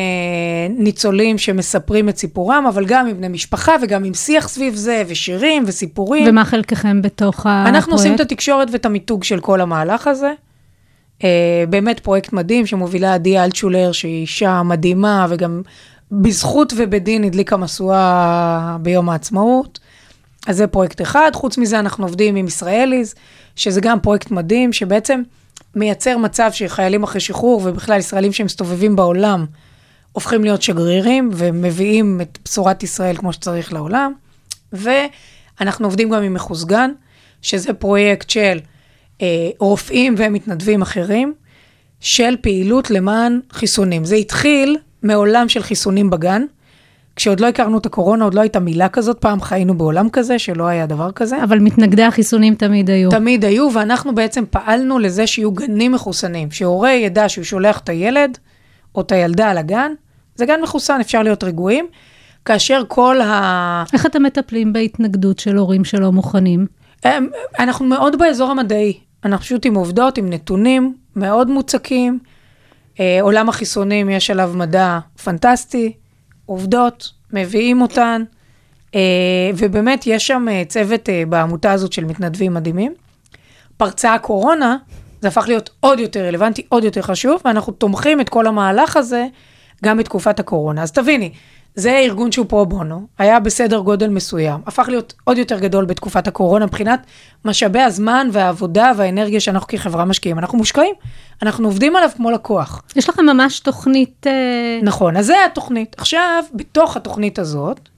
ניצולים 0.78 1.38
שמספרים 1.38 2.08
את 2.08 2.16
סיפורם, 2.16 2.64
אבל 2.68 2.84
גם 2.86 3.06
עם 3.06 3.16
בני 3.16 3.28
משפחה 3.28 3.72
וגם 3.82 4.04
עם 4.04 4.14
שיח 4.14 4.48
סביב 4.48 4.74
זה, 4.74 5.02
ושירים 5.08 5.64
וסיפורים. 5.66 6.28
ומה 6.28 6.44
חלקכם 6.44 7.02
בתוך 7.02 7.40
הפרויקט? 7.40 7.68
אנחנו 7.68 7.92
עושים 7.92 8.14
את 8.14 8.20
התקשורת 8.20 8.68
ואת 8.72 8.86
המיתוג 8.86 9.24
של 9.24 9.40
כל 9.40 9.60
המהלך 9.60 10.06
הזה. 10.06 10.32
Uh, 11.18 11.24
באמת 11.68 12.00
פרויקט 12.00 12.32
מדהים 12.32 12.66
שמובילה 12.66 13.14
עדי 13.14 13.38
אלטשולר, 13.38 13.92
שהיא 13.92 14.20
אישה 14.20 14.62
מדהימה, 14.62 15.26
וגם 15.28 15.62
בזכות 16.12 16.72
ובדין 16.76 17.24
הדליקה 17.24 17.56
משואה 17.56 18.76
ביום 18.80 19.08
העצמאות. 19.10 19.78
אז 20.46 20.56
זה 20.56 20.66
פרויקט 20.66 21.02
אחד. 21.02 21.30
חוץ 21.34 21.58
מזה, 21.58 21.78
אנחנו 21.78 22.04
עובדים 22.04 22.36
עם 22.36 22.46
ישראליז, 22.46 23.14
שזה 23.56 23.80
גם 23.80 24.00
פרויקט 24.00 24.30
מדהים, 24.30 24.72
שבעצם 24.72 25.22
מייצר 25.74 26.18
מצב 26.18 26.50
שחיילים 26.52 27.02
אחרי 27.02 27.20
שחרור, 27.20 27.60
ובכלל 27.64 27.98
ישראלים 27.98 28.32
שמסתובבים 28.32 28.96
בעולם, 28.96 29.46
הופכים 30.12 30.44
להיות 30.44 30.62
שגרירים, 30.62 31.30
ומביאים 31.32 32.20
את 32.20 32.38
בשורת 32.44 32.82
ישראל 32.82 33.16
כמו 33.16 33.32
שצריך 33.32 33.72
לעולם. 33.72 34.12
ואנחנו 34.72 35.86
עובדים 35.86 36.10
גם 36.10 36.22
עם 36.22 36.34
מחוסגן, 36.34 36.90
שזה 37.42 37.72
פרויקט 37.72 38.30
של 38.30 38.58
אה, 39.22 39.50
רופאים 39.58 40.14
ומתנדבים 40.18 40.82
אחרים, 40.82 41.34
של 42.00 42.36
פעילות 42.40 42.90
למען 42.90 43.40
חיסונים. 43.52 44.04
זה 44.04 44.16
התחיל 44.16 44.76
מעולם 45.02 45.48
של 45.48 45.62
חיסונים 45.62 46.10
בגן. 46.10 46.42
כשעוד 47.16 47.40
לא 47.40 47.46
הכרנו 47.46 47.78
את 47.78 47.86
הקורונה, 47.86 48.24
עוד 48.24 48.34
לא 48.34 48.40
הייתה 48.40 48.60
מילה 48.60 48.88
כזאת, 48.88 49.18
פעם 49.18 49.40
חיינו 49.40 49.78
בעולם 49.78 50.08
כזה, 50.10 50.38
שלא 50.38 50.64
היה 50.66 50.86
דבר 50.86 51.12
כזה. 51.12 51.44
אבל 51.44 51.58
מתנגדי 51.58 52.02
החיסונים 52.02 52.54
תמיד 52.54 52.90
היו. 52.90 53.10
תמיד 53.10 53.44
היו, 53.44 53.68
ואנחנו 53.74 54.14
בעצם 54.14 54.44
פעלנו 54.50 54.98
לזה 54.98 55.26
שיהיו 55.26 55.52
גנים 55.52 55.92
מחוסנים, 55.92 56.50
שהורה 56.50 56.92
ידע 56.92 57.28
שהוא 57.28 57.44
שולח 57.44 57.78
את 57.78 57.88
הילד 57.88 58.38
או 58.94 59.00
את 59.00 59.12
הילדה 59.12 59.52
לגן, 59.54 59.92
זה 60.34 60.46
גן 60.46 60.60
מחוסן, 60.62 61.00
אפשר 61.00 61.22
להיות 61.22 61.44
רגועים, 61.44 61.86
כאשר 62.44 62.82
כל 62.88 63.20
ה... 63.20 63.84
איך 63.92 64.06
אתם 64.06 64.22
מטפלים 64.22 64.72
בהתנגדות 64.72 65.38
של 65.38 65.56
הורים 65.56 65.84
שלא 65.84 66.12
מוכנים? 66.12 66.66
הם- 67.04 67.28
אנחנו 67.58 67.86
מאוד 67.86 68.18
באזור 68.18 68.50
המדעי, 68.50 68.98
אנחנו 69.24 69.44
פשוט 69.44 69.66
עם 69.66 69.74
עובדות, 69.74 70.18
עם 70.18 70.30
נתונים 70.30 70.94
מאוד 71.16 71.50
מוצקים. 71.50 72.18
אה, 73.00 73.18
עולם 73.22 73.48
החיסונים, 73.48 74.10
יש 74.10 74.30
עליו 74.30 74.52
מדע 74.54 74.98
פנטסטי, 75.24 75.92
עובדות, 76.46 77.12
מביאים 77.32 77.82
אותן, 77.82 78.22
אה, 78.94 79.50
ובאמת 79.56 80.06
יש 80.06 80.26
שם 80.26 80.46
אה, 80.50 80.62
צוות 80.68 81.08
אה, 81.08 81.22
בעמותה 81.28 81.72
הזאת 81.72 81.92
של 81.92 82.04
מתנדבים 82.04 82.54
מדהימים. 82.54 82.94
פרצה 83.76 84.14
הקורונה, 84.14 84.76
זה 85.20 85.28
הפך 85.28 85.44
להיות 85.48 85.70
עוד 85.80 86.00
יותר 86.00 86.26
רלוונטי, 86.26 86.62
עוד 86.68 86.84
יותר 86.84 87.02
חשוב, 87.02 87.40
ואנחנו 87.44 87.72
תומכים 87.72 88.20
את 88.20 88.28
כל 88.28 88.46
המהלך 88.46 88.96
הזה 88.96 89.26
גם 89.84 89.98
בתקופת 89.98 90.40
הקורונה. 90.40 90.82
אז 90.82 90.92
תביני, 90.92 91.32
זה 91.74 91.98
ארגון 91.98 92.32
שהוא 92.32 92.46
פרו 92.48 92.66
בונו, 92.66 93.06
היה 93.18 93.40
בסדר 93.40 93.78
גודל 93.78 94.08
מסוים, 94.08 94.60
הפך 94.66 94.88
להיות 94.88 95.14
עוד 95.24 95.38
יותר 95.38 95.58
גדול 95.58 95.84
בתקופת 95.84 96.28
הקורונה 96.28 96.66
מבחינת 96.66 97.06
משאבי 97.44 97.80
הזמן 97.80 98.28
והעבודה 98.32 98.92
והאנרגיה 98.96 99.40
שאנחנו 99.40 99.66
כחברה 99.68 100.04
משקיעים. 100.04 100.38
אנחנו 100.38 100.58
מושקעים, 100.58 100.94
אנחנו 101.42 101.68
עובדים 101.68 101.96
עליו 101.96 102.10
כמו 102.16 102.30
לקוח. 102.30 102.82
יש 102.96 103.08
לכם 103.08 103.26
ממש 103.26 103.60
תוכנית... 103.60 104.26
אה, 104.26 104.78
נכון, 104.82 105.16
אז 105.16 105.26
זה 105.26 105.44
התוכנית. 105.44 105.96
עכשיו, 105.98 106.44
בתוך 106.54 106.96
התוכנית 106.96 107.38
הזאת, 107.38 107.88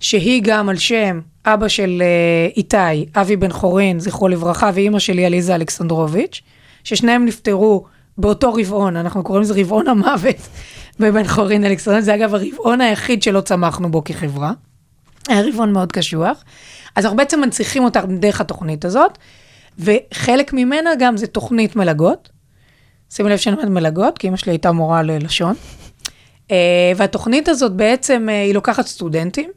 שהיא 0.00 0.42
גם 0.44 0.68
על 0.68 0.76
שם 0.76 1.20
אבא 1.46 1.68
של 1.68 2.02
אה, 2.02 2.48
איתי, 2.56 3.06
אבי 3.14 3.36
בן 3.36 3.52
חורין, 3.52 4.00
זכרו 4.00 4.28
לברכה, 4.28 4.70
ואימא 4.74 4.98
שלי 4.98 5.24
עליזה 5.24 5.54
אלכסנדרוביץ', 5.54 6.40
ששניהם 6.84 7.24
נפטרו 7.24 7.84
באותו 8.18 8.54
רבעון, 8.54 8.96
אנחנו 8.96 9.22
קוראים 9.22 9.42
לזה 9.42 9.54
רבעון 9.56 9.88
המוות 9.88 10.36
בבן 11.00 11.26
חורין 11.26 11.64
אלכסנדרוביץ', 11.64 12.04
זה 12.04 12.14
אגב 12.14 12.34
הרבעון 12.34 12.80
היחיד 12.80 13.22
שלא 13.22 13.40
צמחנו 13.40 13.90
בו 13.90 14.04
כחברה. 14.04 14.52
היה 15.28 15.42
רבעון 15.48 15.72
מאוד 15.72 15.92
קשוח. 15.92 16.44
אז 16.96 17.04
אנחנו 17.04 17.16
בעצם 17.16 17.40
מנציחים 17.40 17.84
אותה 17.84 18.00
דרך 18.18 18.40
התוכנית 18.40 18.84
הזאת, 18.84 19.18
וחלק 19.78 20.52
ממנה 20.52 20.90
גם 20.98 21.16
זה 21.16 21.26
תוכנית 21.26 21.76
מלגות. 21.76 22.28
שימי 23.10 23.30
לב 23.30 23.36
שאני 23.36 23.56
אומרת 23.56 23.68
מלגות, 23.68 24.18
כי 24.18 24.28
אמא 24.28 24.36
שלי 24.36 24.52
הייתה 24.52 24.72
מורה 24.72 25.02
ללשון. 25.02 25.54
אה, 26.50 26.92
והתוכנית 26.96 27.48
הזאת 27.48 27.72
בעצם, 27.72 28.28
אה, 28.30 28.42
היא 28.42 28.54
לוקחת 28.54 28.86
סטודנטים. 28.86 29.50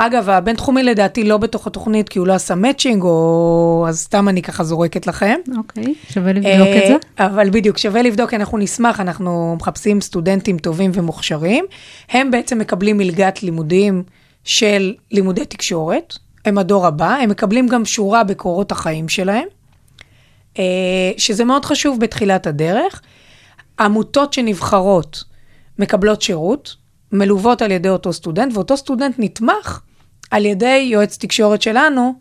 אגב, 0.00 0.28
הבינתחומי 0.28 0.82
לדעתי 0.82 1.24
לא 1.24 1.36
בתוך 1.36 1.66
התוכנית, 1.66 2.08
כי 2.08 2.18
הוא 2.18 2.26
לא 2.26 2.32
עשה 2.32 2.54
מאצ'ינג, 2.54 3.02
או... 3.02 3.86
אז 3.88 3.98
סתם 3.98 4.28
אני 4.28 4.42
ככה 4.42 4.64
זורקת 4.64 5.06
לכם. 5.06 5.34
אוקיי, 5.56 5.94
שווה 6.10 6.32
לבדוק 6.32 6.68
את 6.76 6.88
זה. 6.88 6.96
אה, 7.20 7.26
אבל 7.26 7.50
בדיוק, 7.50 7.78
שווה 7.78 8.02
לבדוק, 8.02 8.34
אנחנו 8.34 8.58
נשמח, 8.58 9.00
אנחנו 9.00 9.56
מחפשים 9.60 10.00
סטודנטים 10.00 10.58
טובים 10.58 10.90
ומוכשרים. 10.94 11.64
הם 12.08 12.30
בעצם 12.30 12.58
מקבלים 12.58 12.96
מלגת 12.96 13.42
לימודים 13.42 14.02
של 14.44 14.94
לימודי 15.10 15.44
תקשורת, 15.44 16.14
הם 16.44 16.58
הדור 16.58 16.86
הבא, 16.86 17.14
הם 17.14 17.30
מקבלים 17.30 17.68
גם 17.68 17.84
שורה 17.84 18.24
בקורות 18.24 18.72
החיים 18.72 19.08
שלהם, 19.08 19.46
אה, 20.58 20.64
שזה 21.16 21.44
מאוד 21.44 21.64
חשוב 21.64 22.00
בתחילת 22.00 22.46
הדרך. 22.46 23.00
עמותות 23.80 24.32
שנבחרות 24.32 25.24
מקבלות 25.78 26.22
שירות, 26.22 26.76
מלוות 27.12 27.62
על 27.62 27.70
ידי 27.70 27.88
אותו 27.88 28.12
סטודנט, 28.12 28.54
ואותו 28.54 28.76
סטודנט 28.76 29.14
נתמך 29.18 29.80
על 30.30 30.46
ידי 30.46 30.88
יועץ 30.90 31.16
תקשורת 31.16 31.62
שלנו, 31.62 32.14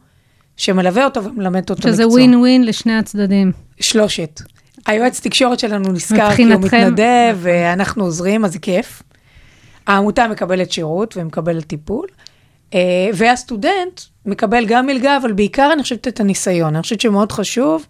שמלווה 0.57 1.05
אותו 1.05 1.23
ומלמד 1.23 1.69
אותו 1.69 1.81
שזה 1.81 2.05
מקצוע. 2.05 2.07
ווין 2.07 2.35
ווין 2.35 2.65
לשני 2.65 2.97
הצדדים. 2.97 3.51
שלושת. 3.79 4.41
היועץ 4.85 5.19
תקשורת 5.19 5.59
שלנו 5.59 5.91
נזכר 5.91 6.35
כי 6.35 6.43
הוא. 6.43 6.53
מתנדב, 6.53 7.37
ואנחנו 7.37 8.03
עוזרים, 8.03 8.45
אז 8.45 8.53
זה 8.53 8.59
כיף. 8.59 9.03
העמותה 9.87 10.27
מקבלת 10.27 10.71
שירות 10.71 11.17
ומקבלת 11.17 11.67
טיפול, 11.67 12.07
אה, 12.73 12.79
והסטודנט 13.13 14.01
מקבל 14.25 14.65
גם 14.65 14.85
מלגה, 14.85 15.17
אבל 15.17 15.31
בעיקר 15.31 15.69
אני 15.73 15.83
חושבת 15.83 16.07
את 16.07 16.19
הניסיון. 16.19 16.75
אני 16.75 16.81
חושבת 16.81 17.01
שמאוד 17.01 17.31
חשוב 17.31 17.85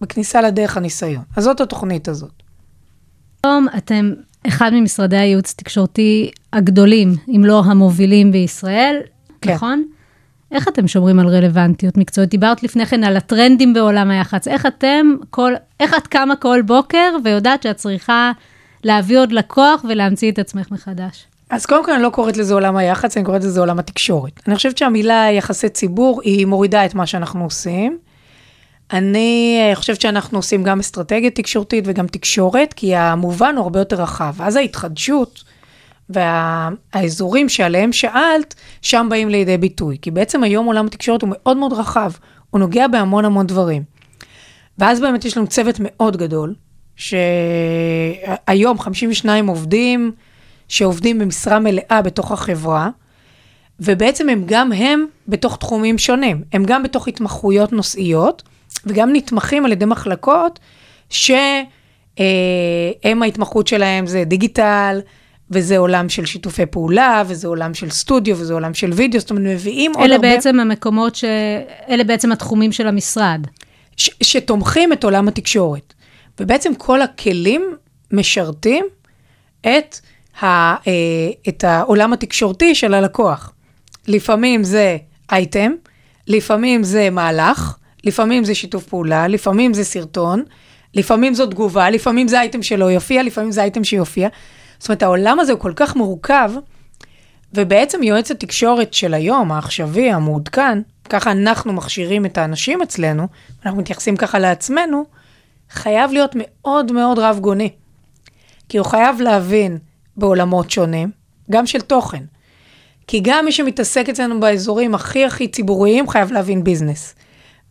בכניסה 0.00 0.42
לדרך 0.42 0.76
הניסיון. 0.76 1.22
אז 1.36 1.44
זאת 1.44 1.60
התוכנית 1.60 2.08
הזאת. 2.08 2.42
היום 3.44 3.66
אתם 3.76 4.12
אחד 4.46 4.70
ממשרדי 4.74 5.16
הייעוץ 5.16 5.50
התקשורתי 5.50 6.30
הגדולים, 6.52 7.16
אם 7.28 7.44
לא 7.44 7.62
המובילים 7.64 8.32
בישראל, 8.32 9.00
כן. 9.44 9.54
נכון? 9.54 9.84
איך 10.52 10.68
אתם 10.68 10.88
שומרים 10.88 11.18
על 11.18 11.28
רלוונטיות 11.28 11.96
מקצועית? 11.96 12.30
דיברת 12.30 12.62
לפני 12.62 12.86
כן 12.86 13.04
על 13.04 13.16
הטרנדים 13.16 13.74
בעולם 13.74 14.10
היח"צ. 14.10 14.48
איך 14.48 14.66
אתם, 14.66 15.06
כל, 15.30 15.52
איך 15.80 15.94
את 15.94 16.06
קמה 16.06 16.36
כל 16.36 16.62
בוקר 16.66 17.16
ויודעת 17.24 17.62
שאת 17.62 17.76
צריכה 17.76 18.32
להביא 18.84 19.18
עוד 19.18 19.32
לקוח 19.32 19.84
ולהמציא 19.88 20.30
את 20.30 20.38
עצמך 20.38 20.70
מחדש? 20.70 21.26
אז 21.50 21.66
קודם 21.66 21.84
כל 21.84 21.92
אני 21.92 22.02
לא 22.02 22.08
קוראת 22.08 22.36
לזה 22.36 22.54
עולם 22.54 22.76
היח"צ, 22.76 23.16
אני 23.16 23.24
קוראת 23.24 23.44
לזה 23.44 23.60
עולם 23.60 23.78
התקשורת. 23.78 24.40
אני 24.48 24.56
חושבת 24.56 24.78
שהמילה 24.78 25.26
יחסי 25.32 25.68
ציבור, 25.68 26.20
היא 26.24 26.46
מורידה 26.46 26.86
את 26.86 26.94
מה 26.94 27.06
שאנחנו 27.06 27.44
עושים. 27.44 27.98
אני 28.92 29.58
אה, 29.60 29.74
חושבת 29.74 30.00
שאנחנו 30.00 30.38
עושים 30.38 30.62
גם 30.62 30.80
אסטרטגיה 30.80 31.30
תקשורתית 31.30 31.84
וגם 31.86 32.06
תקשורת, 32.06 32.72
כי 32.72 32.96
המובן 32.96 33.54
הוא 33.56 33.62
הרבה 33.62 33.78
יותר 33.78 34.02
רחב. 34.02 34.34
אז 34.38 34.56
ההתחדשות 34.56 35.44
והאזורים 36.10 37.48
שעליהם 37.48 37.92
שאלת, 37.92 38.54
שם 38.82 39.06
באים 39.10 39.28
לידי 39.28 39.58
ביטוי. 39.58 39.98
כי 40.02 40.10
בעצם 40.10 40.42
היום 40.42 40.66
עולם 40.66 40.86
התקשורת 40.86 41.22
הוא 41.22 41.30
מאוד 41.32 41.56
מאוד 41.56 41.72
רחב, 41.72 42.10
הוא 42.50 42.60
נוגע 42.60 42.88
בהמון 42.88 43.24
המון 43.24 43.46
דברים. 43.46 43.82
ואז 44.78 45.00
באמת 45.00 45.24
יש 45.24 45.36
לנו 45.36 45.46
צוות 45.46 45.76
מאוד 45.80 46.16
גדול, 46.16 46.54
שהיום 46.96 48.78
52 48.78 49.46
עובדים, 49.46 50.12
שעובדים 50.68 51.18
במשרה 51.18 51.58
מלאה 51.58 52.02
בתוך 52.02 52.32
החברה, 52.32 52.88
ובעצם 53.80 54.28
הם 54.28 54.42
גם 54.46 54.72
הם 54.72 55.06
בתוך 55.28 55.56
תחומים 55.56 55.98
שונים. 55.98 56.42
הם 56.52 56.64
גם 56.64 56.82
בתוך 56.82 57.08
התמחויות 57.08 57.72
נושאיות, 57.72 58.42
וגם 58.86 59.10
נתמכים 59.12 59.64
על 59.64 59.72
ידי 59.72 59.84
מחלקות 59.84 60.58
שהם 61.10 61.64
ההתמחות 63.22 63.66
שלהם 63.66 64.06
זה 64.06 64.24
דיגיטל, 64.24 65.00
וזה 65.50 65.78
עולם 65.78 66.08
של 66.08 66.26
שיתופי 66.26 66.66
פעולה, 66.66 67.22
וזה 67.26 67.48
עולם 67.48 67.74
של 67.74 67.90
סטודיו, 67.90 68.38
וזה 68.38 68.54
עולם 68.54 68.74
של 68.74 68.92
וידאו, 68.92 69.20
זאת 69.20 69.30
אומרת, 69.30 69.44
מביאים 69.44 69.92
עוד 69.94 70.04
אלה 70.04 70.14
הרבה... 70.14 70.28
בעצם 70.28 70.60
המקומות 70.60 71.14
ש... 71.16 71.24
אלה 71.88 72.04
בעצם 72.04 72.32
התחומים 72.32 72.72
של 72.72 72.86
המשרד. 72.86 73.40
ש- 73.96 74.10
שתומכים 74.22 74.92
את 74.92 75.04
עולם 75.04 75.28
התקשורת. 75.28 75.94
ובעצם 76.40 76.74
כל 76.74 77.02
הכלים 77.02 77.76
משרתים 78.12 78.84
את, 79.60 79.98
ה, 80.40 80.46
אה, 80.46 80.80
את 81.48 81.64
העולם 81.64 82.12
התקשורתי 82.12 82.74
של 82.74 82.94
הלקוח. 82.94 83.52
לפעמים 84.08 84.64
זה 84.64 84.96
אייטם, 85.32 85.72
לפעמים 86.26 86.82
זה 86.82 87.10
מהלך, 87.10 87.76
לפעמים 88.04 88.44
זה 88.44 88.54
שיתוף 88.54 88.84
פעולה, 88.84 89.28
לפעמים 89.28 89.74
זה 89.74 89.84
סרטון, 89.84 90.42
לפעמים 90.94 91.34
זו 91.34 91.46
תגובה, 91.46 91.90
לפעמים 91.90 92.28
זה 92.28 92.40
אייטם 92.40 92.62
שלא 92.62 92.84
יופיע, 92.84 93.22
לפעמים 93.22 93.52
זה 93.52 93.62
אייטם 93.62 93.84
שיופיע. 93.84 94.28
זאת 94.84 94.88
אומרת, 94.88 95.02
העולם 95.02 95.40
הזה 95.40 95.52
הוא 95.52 95.60
כל 95.60 95.72
כך 95.76 95.96
מורכב, 95.96 96.52
ובעצם 97.54 98.02
יועץ 98.02 98.30
התקשורת 98.30 98.94
של 98.94 99.14
היום, 99.14 99.52
העכשווי, 99.52 100.10
המעודכן, 100.12 100.78
ככה 101.08 101.32
אנחנו 101.32 101.72
מכשירים 101.72 102.26
את 102.26 102.38
האנשים 102.38 102.82
אצלנו, 102.82 103.26
אנחנו 103.64 103.78
מתייחסים 103.78 104.16
ככה 104.16 104.38
לעצמנו, 104.38 105.04
חייב 105.70 106.12
להיות 106.12 106.30
מאוד 106.34 106.92
מאוד 106.92 107.18
רב 107.18 107.38
גוני. 107.40 107.70
כי 108.68 108.78
הוא 108.78 108.86
חייב 108.86 109.20
להבין 109.20 109.78
בעולמות 110.16 110.70
שונים, 110.70 111.10
גם 111.50 111.66
של 111.66 111.80
תוכן. 111.80 112.24
כי 113.06 113.20
גם 113.22 113.44
מי 113.44 113.52
שמתעסק 113.52 114.08
אצלנו 114.08 114.40
באזורים 114.40 114.94
הכי 114.94 115.24
הכי 115.24 115.48
ציבוריים, 115.48 116.08
חייב 116.08 116.32
להבין 116.32 116.64
ביזנס. 116.64 117.14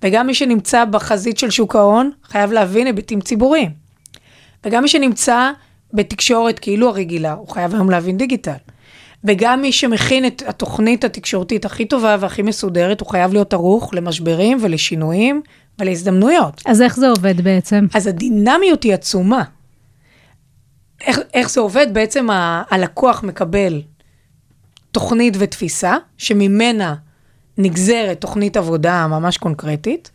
וגם 0.03 0.27
מי 0.27 0.33
שנמצא 0.33 0.85
בחזית 0.85 1.37
של 1.37 1.49
שוק 1.49 1.75
ההון, 1.75 2.11
חייב 2.23 2.51
להבין 2.51 2.87
היבטים 2.87 3.21
ציבוריים. 3.21 3.71
וגם 4.65 4.83
מי 4.83 4.87
שנמצא 4.87 5.51
בתקשורת 5.93 6.59
כאילו 6.59 6.89
הרגילה, 6.89 7.33
הוא 7.33 7.49
חייב 7.49 7.73
היום 7.73 7.89
להבין 7.89 8.17
דיגיטל. 8.17 8.51
וגם 9.23 9.61
מי 9.61 9.71
שמכין 9.71 10.25
את 10.25 10.43
התוכנית 10.47 11.03
התקשורתית 11.03 11.65
הכי 11.65 11.85
טובה 11.85 12.15
והכי 12.19 12.41
מסודרת, 12.41 12.99
הוא 13.01 13.09
חייב 13.09 13.33
להיות 13.33 13.53
ערוך 13.53 13.93
למשברים 13.93 14.57
ולשינויים 14.61 15.41
ולהזדמנויות. 15.79 16.61
אז 16.65 16.81
איך 16.81 16.95
זה 16.95 17.09
עובד 17.09 17.41
בעצם? 17.41 17.85
אז 17.93 18.07
הדינמיות 18.07 18.83
היא 18.83 18.93
עצומה. 18.93 19.43
איך, 21.01 21.19
איך 21.33 21.49
זה 21.49 21.61
עובד? 21.61 21.87
בעצם 21.93 22.29
ה, 22.29 22.63
הלקוח 22.71 23.23
מקבל 23.23 23.81
תוכנית 24.91 25.33
ותפיסה, 25.39 25.97
שממנה 26.17 26.95
נגזרת 27.57 28.21
תוכנית 28.21 28.57
עבודה 28.57 29.07
ממש 29.07 29.37
קונקרטית, 29.37 30.11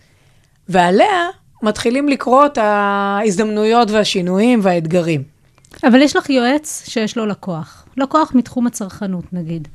ועליה 0.68 1.28
מתחילים 1.62 2.08
לקרוא 2.08 2.46
את 2.46 2.58
ההזדמנויות 2.58 3.90
והשינויים 3.90 4.60
והאתגרים. 4.62 5.37
אבל 5.84 6.02
יש 6.02 6.16
לך 6.16 6.30
יועץ 6.30 6.84
שיש 6.88 7.16
לו 7.16 7.26
לקוח. 7.26 7.86
לקוח 7.96 8.32
מתחום 8.34 8.66
הצרכנות, 8.66 9.24
נגיד. 9.32 9.68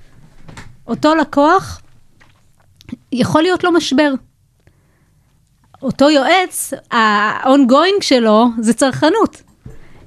אותו 0.88 1.16
לקוח, 1.16 1.82
יכול 3.12 3.42
להיות 3.42 3.64
לו 3.64 3.72
משבר. 3.72 4.14
אותו 5.82 6.10
יועץ, 6.10 6.74
ה-ongoing 6.92 8.02
שלו 8.02 8.48
זה 8.60 8.74
צרכנות. 8.74 9.42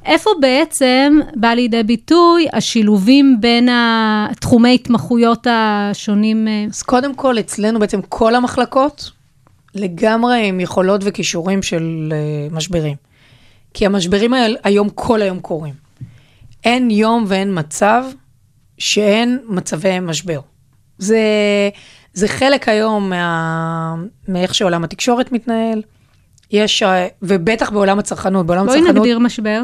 איפה 0.05 0.31
בעצם 0.41 1.19
בא 1.35 1.49
לידי 1.49 1.83
ביטוי 1.83 2.47
השילובים 2.53 3.37
בין 3.41 3.69
התחומי 3.73 4.75
התמחויות 4.75 5.47
השונים? 5.51 6.49
אה, 6.49 6.65
אז 6.71 6.83
קודם 6.83 7.15
כל, 7.15 7.39
אצלנו 7.39 7.79
בעצם 7.79 8.01
כל 8.09 8.35
המחלקות 8.35 9.11
לגמרי 9.75 10.49
עם 10.49 10.61
יכולות 10.61 11.01
וכישורים 11.05 11.63
של 11.63 12.13
uh, 12.13 12.55
משברים. 12.55 12.97
כי 13.77 13.87
המשברים 13.87 14.33
היום 14.65 14.89
כל 14.89 15.23
היום 15.23 15.41
קורים. 15.41 15.75
אין 16.65 16.91
יום 16.91 17.25
ואין 17.29 17.59
מצב 17.59 18.05
שאין 18.79 19.39
מצבי 19.49 20.01
משבר. 20.01 20.41
זה, 20.99 21.21
זה 22.13 22.29
חלק 22.29 22.69
היום 22.69 23.11
מה, 23.11 23.95
מאיך 24.29 24.55
שעולם 24.55 24.85
התקשורת 24.85 25.33
מתנהל. 25.33 25.83
יש, 26.51 26.83
אה, 26.83 27.07
ובטח 27.23 27.71
בעולם 27.71 27.99
הצרכנות, 27.99 28.47
בעולם 28.47 28.67
בואי 28.67 28.79
הצרכנות... 28.79 28.97
נגדיר 28.97 29.19
משבר. 29.19 29.63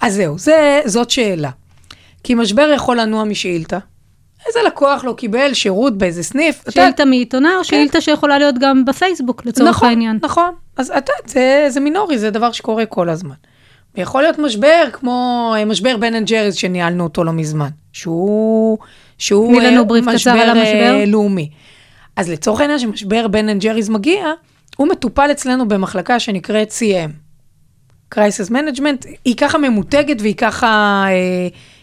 אז 0.00 0.14
זהו, 0.14 0.38
זה, 0.38 0.80
זאת 0.84 1.10
שאלה. 1.10 1.50
כי 2.24 2.34
משבר 2.34 2.70
יכול 2.74 3.00
לנוע 3.00 3.24
משאילתה, 3.24 3.78
איזה 4.48 4.58
לקוח 4.66 5.04
לא 5.04 5.12
קיבל 5.12 5.54
שירות 5.54 5.98
באיזה 5.98 6.22
סניף. 6.22 6.62
אתה- 6.62 6.70
שאילתה 6.70 7.04
מעיתונאי, 7.04 7.56
או 7.58 7.64
שאילתה 7.64 8.00
שיכולה 8.00 8.38
להיות 8.38 8.54
גם 8.60 8.84
בפייסבוק, 8.84 9.46
לצורך 9.46 9.68
נכון, 9.68 9.88
העניין. 9.88 10.18
נכון, 10.22 10.50
אז 10.76 10.92
אתה, 10.98 11.12
זה, 11.26 11.66
זה 11.68 11.80
מינורי, 11.80 12.18
זה 12.18 12.30
דבר 12.30 12.52
שקורה 12.52 12.86
כל 12.86 13.08
הזמן. 13.08 13.34
יכול 13.96 14.22
להיות 14.22 14.38
משבר 14.38 14.84
כמו 14.92 15.52
אה, 15.58 15.64
משבר 15.64 15.96
בן 15.96 16.14
אנד 16.14 16.26
ג'ריס 16.26 16.54
שניהלנו 16.54 17.04
אותו 17.04 17.24
לא 17.24 17.32
מזמן, 17.32 17.68
שהוא, 17.92 18.78
שהוא 19.18 19.56
תני 19.56 19.66
לנו 19.66 19.78
אה, 19.78 19.84
בריף 19.84 20.04
קצר 20.14 20.30
על 20.30 20.38
אה, 20.40 20.50
המשבר. 20.50 21.04
לאומי. 21.06 21.50
אז 22.16 22.30
לצורך 22.30 22.60
העניין 22.60 22.78
שמשבר 22.78 23.28
בן 23.28 23.48
אנד 23.48 23.62
ג'ריס 23.62 23.88
מגיע, 23.88 24.24
הוא 24.76 24.88
מטופל 24.88 25.28
אצלנו 25.32 25.68
במחלקה 25.68 26.20
שנקראת 26.20 26.70
CM, 26.78 27.10
Crisis 28.14 28.50
Management, 28.50 29.06
היא 29.24 29.36
ככה 29.36 29.58
ממותגת 29.58 30.16
והיא 30.20 30.34
ככה, 30.34 31.04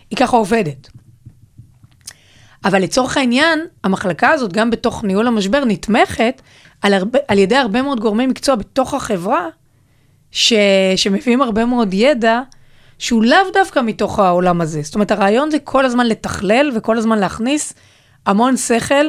היא 0.10 0.18
ככה 0.18 0.38
עובדת. 0.38 0.89
אבל 2.65 2.82
לצורך 2.82 3.17
העניין, 3.17 3.60
המחלקה 3.84 4.30
הזאת, 4.30 4.54
גם 4.54 4.69
בתוך 4.69 5.04
ניהול 5.04 5.28
המשבר, 5.28 5.65
נתמכת 5.65 6.41
על, 6.82 6.93
הרבה, 6.93 7.19
על 7.28 7.38
ידי 7.38 7.56
הרבה 7.56 7.82
מאוד 7.82 7.99
גורמי 7.99 8.28
מקצוע 8.28 8.56
בתוך 8.56 8.93
החברה, 8.93 9.47
ש, 10.32 10.54
שמביאים 10.95 11.41
הרבה 11.41 11.65
מאוד 11.65 11.93
ידע, 11.93 12.41
שהוא 12.99 13.23
לאו 13.23 13.52
דווקא 13.54 13.80
מתוך 13.80 14.19
העולם 14.19 14.62
הזה. 14.62 14.82
זאת 14.84 14.95
אומרת, 14.95 15.12
הרעיון 15.12 15.52
זה 15.52 15.60
כל 15.60 15.86
הזמן 15.86 16.08
לתכלל 16.08 16.71
וכל 16.76 16.97
הזמן 16.97 17.19
להכניס 17.19 17.73
המון 18.26 18.58
שכל, 18.58 19.06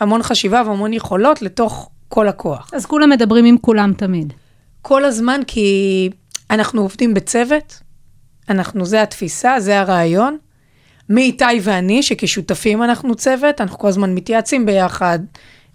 המון 0.00 0.22
חשיבה 0.22 0.62
והמון 0.66 0.92
יכולות 0.92 1.42
לתוך 1.42 1.90
כל 2.08 2.28
הכוח. 2.28 2.70
אז 2.72 2.86
כולם 2.86 3.10
מדברים 3.10 3.44
עם 3.44 3.58
כולם 3.58 3.92
תמיד. 3.92 4.32
כל 4.82 5.04
הזמן, 5.04 5.40
כי 5.46 6.10
אנחנו 6.50 6.82
עובדים 6.82 7.14
בצוות, 7.14 7.80
אנחנו, 8.48 8.86
זה 8.86 9.02
התפיסה, 9.02 9.60
זה 9.60 9.80
הרעיון. 9.80 10.38
מאיתי 11.08 11.44
ואני, 11.62 12.02
שכשותפים 12.02 12.82
אנחנו 12.82 13.14
צוות, 13.14 13.60
אנחנו 13.60 13.78
כל 13.78 13.88
הזמן 13.88 14.14
מתייעצים 14.14 14.66
ביחד, 14.66 15.18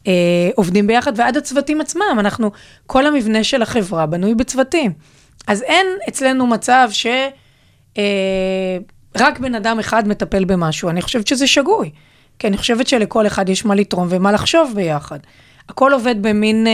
אה, 0.07 0.49
עובדים 0.55 0.87
ביחד, 0.87 1.13
ועד 1.15 1.37
הצוותים 1.37 1.81
עצמם, 1.81 2.17
אנחנו, 2.19 2.51
כל 2.87 3.07
המבנה 3.07 3.43
של 3.43 3.61
החברה 3.61 4.05
בנוי 4.05 4.35
בצוותים. 4.35 4.93
אז 5.47 5.61
אין 5.61 5.87
אצלנו 6.09 6.47
מצב 6.47 6.89
ש... 6.91 7.07
אה, 7.97 8.77
רק 9.17 9.39
בן 9.39 9.55
אדם 9.55 9.79
אחד 9.79 10.07
מטפל 10.07 10.45
במשהו, 10.45 10.89
אני 10.89 11.01
חושבת 11.01 11.27
שזה 11.27 11.47
שגוי. 11.47 11.89
כי 12.39 12.47
אני 12.47 12.57
חושבת 12.57 12.87
שלכל 12.87 13.27
אחד 13.27 13.49
יש 13.49 13.65
מה 13.65 13.75
לתרום 13.75 14.07
ומה 14.09 14.31
לחשוב 14.31 14.71
ביחד. 14.75 15.19
הכל 15.69 15.93
עובד 15.93 16.15
במין 16.21 16.67
אה, 16.67 16.71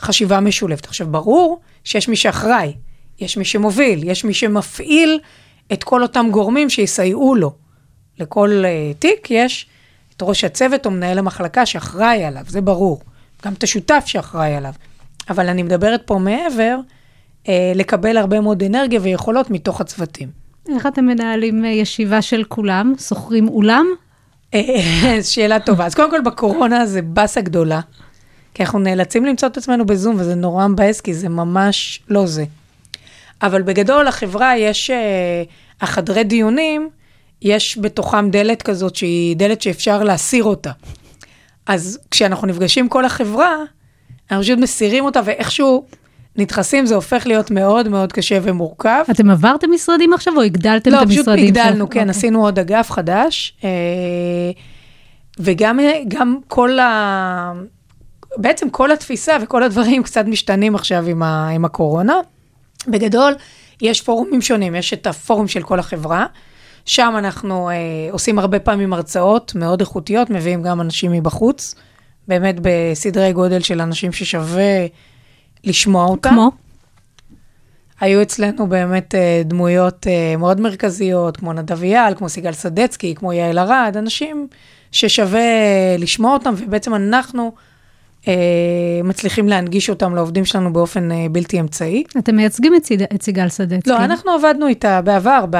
חשיבה 0.00 0.40
משולבת. 0.40 0.86
עכשיו, 0.86 1.06
ברור 1.06 1.60
שיש 1.84 2.08
מי 2.08 2.16
שאחראי, 2.16 2.72
יש 3.20 3.36
מי 3.36 3.44
שמוביל, 3.44 4.08
יש 4.10 4.24
מי 4.24 4.34
שמפעיל 4.34 5.18
את 5.72 5.84
כל 5.84 6.02
אותם 6.02 6.28
גורמים 6.30 6.70
שיסייעו 6.70 7.34
לו. 7.34 7.52
לכל 8.18 8.62
אה, 8.64 8.92
תיק 8.98 9.30
יש 9.30 9.66
את 10.16 10.22
ראש 10.22 10.44
הצוות 10.44 10.86
או 10.86 10.90
מנהל 10.90 11.18
המחלקה 11.18 11.66
שאחראי 11.66 12.24
עליו, 12.24 12.44
זה 12.48 12.60
ברור. 12.60 13.00
גם 13.44 13.52
את 13.52 13.62
השותף 13.62 14.02
שאחראי 14.06 14.54
עליו. 14.54 14.72
אבל 15.30 15.48
אני 15.48 15.62
מדברת 15.62 16.02
פה 16.04 16.18
מעבר, 16.18 16.78
אה, 17.48 17.72
לקבל 17.74 18.16
הרבה 18.16 18.40
מאוד 18.40 18.62
אנרגיה 18.62 19.00
ויכולות 19.02 19.50
מתוך 19.50 19.80
הצוותים. 19.80 20.28
איך 20.74 20.86
אתם 20.86 21.04
מנהלים 21.04 21.64
אה, 21.64 21.70
ישיבה 21.70 22.22
של 22.22 22.44
כולם? 22.44 22.94
שוכרים 22.98 23.48
אולם? 23.48 23.86
שאלה 25.22 25.60
טובה. 25.60 25.86
אז 25.86 25.94
קודם 25.94 26.10
כל, 26.10 26.20
בקורונה 26.20 26.86
זה 26.86 27.02
באסה 27.02 27.40
גדולה, 27.40 27.80
כי 28.54 28.62
אנחנו 28.62 28.78
נאלצים 28.78 29.24
למצוא 29.24 29.48
את 29.48 29.56
עצמנו 29.56 29.86
בזום, 29.86 30.16
וזה 30.18 30.34
נורא 30.34 30.66
מבאס, 30.66 31.00
כי 31.00 31.14
זה 31.14 31.28
ממש 31.28 32.00
לא 32.08 32.26
זה. 32.26 32.44
אבל 33.42 33.62
בגדול, 33.62 34.06
לחברה 34.06 34.56
יש, 34.56 34.90
אה, 34.90 35.42
החדרי 35.80 36.24
דיונים, 36.24 36.90
יש 37.42 37.78
בתוכם 37.78 38.30
דלת 38.30 38.62
כזאת 38.62 38.96
שהיא 38.96 39.36
דלת 39.36 39.62
שאפשר 39.62 40.02
להסיר 40.02 40.44
אותה. 40.44 40.70
אז 41.66 41.98
כשאנחנו 42.10 42.46
נפגשים 42.46 42.88
כל 42.88 43.04
החברה, 43.04 43.56
אנחנו 44.30 44.44
פשוט 44.44 44.58
מסירים 44.58 45.04
אותה, 45.04 45.20
ואיכשהו 45.24 45.86
נדחסים, 46.36 46.86
זה 46.86 46.94
הופך 46.94 47.26
להיות 47.26 47.50
מאוד 47.50 47.88
מאוד 47.88 48.12
קשה 48.12 48.38
ומורכב. 48.42 49.04
אתם 49.10 49.30
עברתם 49.30 49.70
משרדים 49.72 50.12
עכשיו, 50.12 50.36
או 50.36 50.42
הגדלתם 50.42 50.90
לא, 50.90 50.96
את 50.96 51.02
המשרדים? 51.02 51.24
פשוט 51.24 51.56
הגדלנו, 51.56 51.70
שלכם? 51.70 51.74
כן, 51.74 51.80
אוקיי. 51.80 52.10
עשינו 52.10 52.44
עוד 52.44 52.58
אגף 52.58 52.90
חדש, 52.90 53.54
אה, 53.64 53.70
וגם 55.38 55.78
גם 56.08 56.38
כל 56.48 56.78
ה... 56.78 57.52
בעצם 58.36 58.70
כל 58.70 58.92
התפיסה 58.92 59.36
וכל 59.42 59.62
הדברים 59.62 60.02
קצת 60.02 60.24
משתנים 60.26 60.74
עכשיו 60.74 61.06
עם, 61.06 61.22
ה... 61.22 61.48
עם 61.48 61.64
הקורונה. 61.64 62.14
בגדול, 62.88 63.34
יש 63.80 64.00
פורומים 64.00 64.42
שונים, 64.42 64.74
יש 64.74 64.92
את 64.92 65.06
הפורום 65.06 65.48
של 65.48 65.62
כל 65.62 65.78
החברה, 65.78 66.26
שם 66.84 67.14
אנחנו 67.18 67.70
אה, 67.70 67.74
עושים 68.10 68.38
הרבה 68.38 68.58
פעמים 68.58 68.92
הרצאות 68.92 69.54
מאוד 69.54 69.80
איכותיות, 69.80 70.30
מביאים 70.30 70.62
גם 70.62 70.80
אנשים 70.80 71.12
מבחוץ, 71.12 71.74
באמת 72.28 72.56
בסדרי 72.62 73.32
גודל 73.32 73.60
של 73.60 73.80
אנשים 73.80 74.12
ששווה 74.12 74.86
לשמוע 75.64 76.06
אותם. 76.06 76.30
כמו? 76.30 76.50
היו 78.00 78.22
אצלנו 78.22 78.66
באמת 78.66 79.14
אה, 79.14 79.42
דמויות 79.44 80.06
אה, 80.06 80.36
מאוד 80.36 80.60
מרכזיות, 80.60 81.36
כמו 81.36 81.52
נדב 81.52 81.82
אייל, 81.82 82.14
כמו 82.14 82.28
סיגל 82.28 82.52
סדצקי, 82.52 83.14
כמו 83.14 83.32
יעל 83.32 83.58
ארד, 83.58 83.94
אנשים 83.98 84.48
ששווה 84.92 85.40
לשמוע 85.98 86.32
אותם, 86.32 86.54
ובעצם 86.56 86.94
אנחנו 86.94 87.52
מצליחים 89.04 89.48
להנגיש 89.48 89.90
אותם 89.90 90.14
לעובדים 90.14 90.44
שלנו 90.44 90.72
באופן 90.72 91.12
אה, 91.12 91.26
בלתי 91.30 91.60
אמצעי. 91.60 92.04
אתם 92.18 92.36
מייצגים 92.36 92.74
את, 92.74 92.84
סיד... 92.84 93.02
את 93.02 93.22
סיגל 93.22 93.48
סדצקי. 93.48 93.90
לא, 93.90 93.96
אנחנו 93.96 94.30
עבדנו 94.30 94.66
איתה 94.66 95.02
בעבר, 95.02 95.44
ב... 95.50 95.56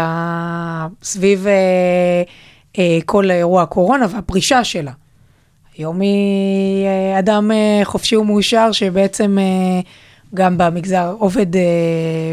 סביב 1.02 1.46
אה, 1.46 1.52
אה, 2.78 2.98
כל 3.06 3.30
אירוע 3.30 3.62
הקורונה 3.62 4.06
והפרישה 4.10 4.64
שלה. 4.64 4.92
היום 5.76 6.00
היא 6.00 6.86
אה, 6.86 7.18
אדם 7.18 7.50
אה, 7.50 7.80
חופשי 7.84 8.16
ומאושר, 8.16 8.72
שבעצם 8.72 9.38
אה, 9.40 9.80
גם 10.34 10.58
במגזר 10.58 11.14
עובד 11.18 11.56
אה, 11.56 11.62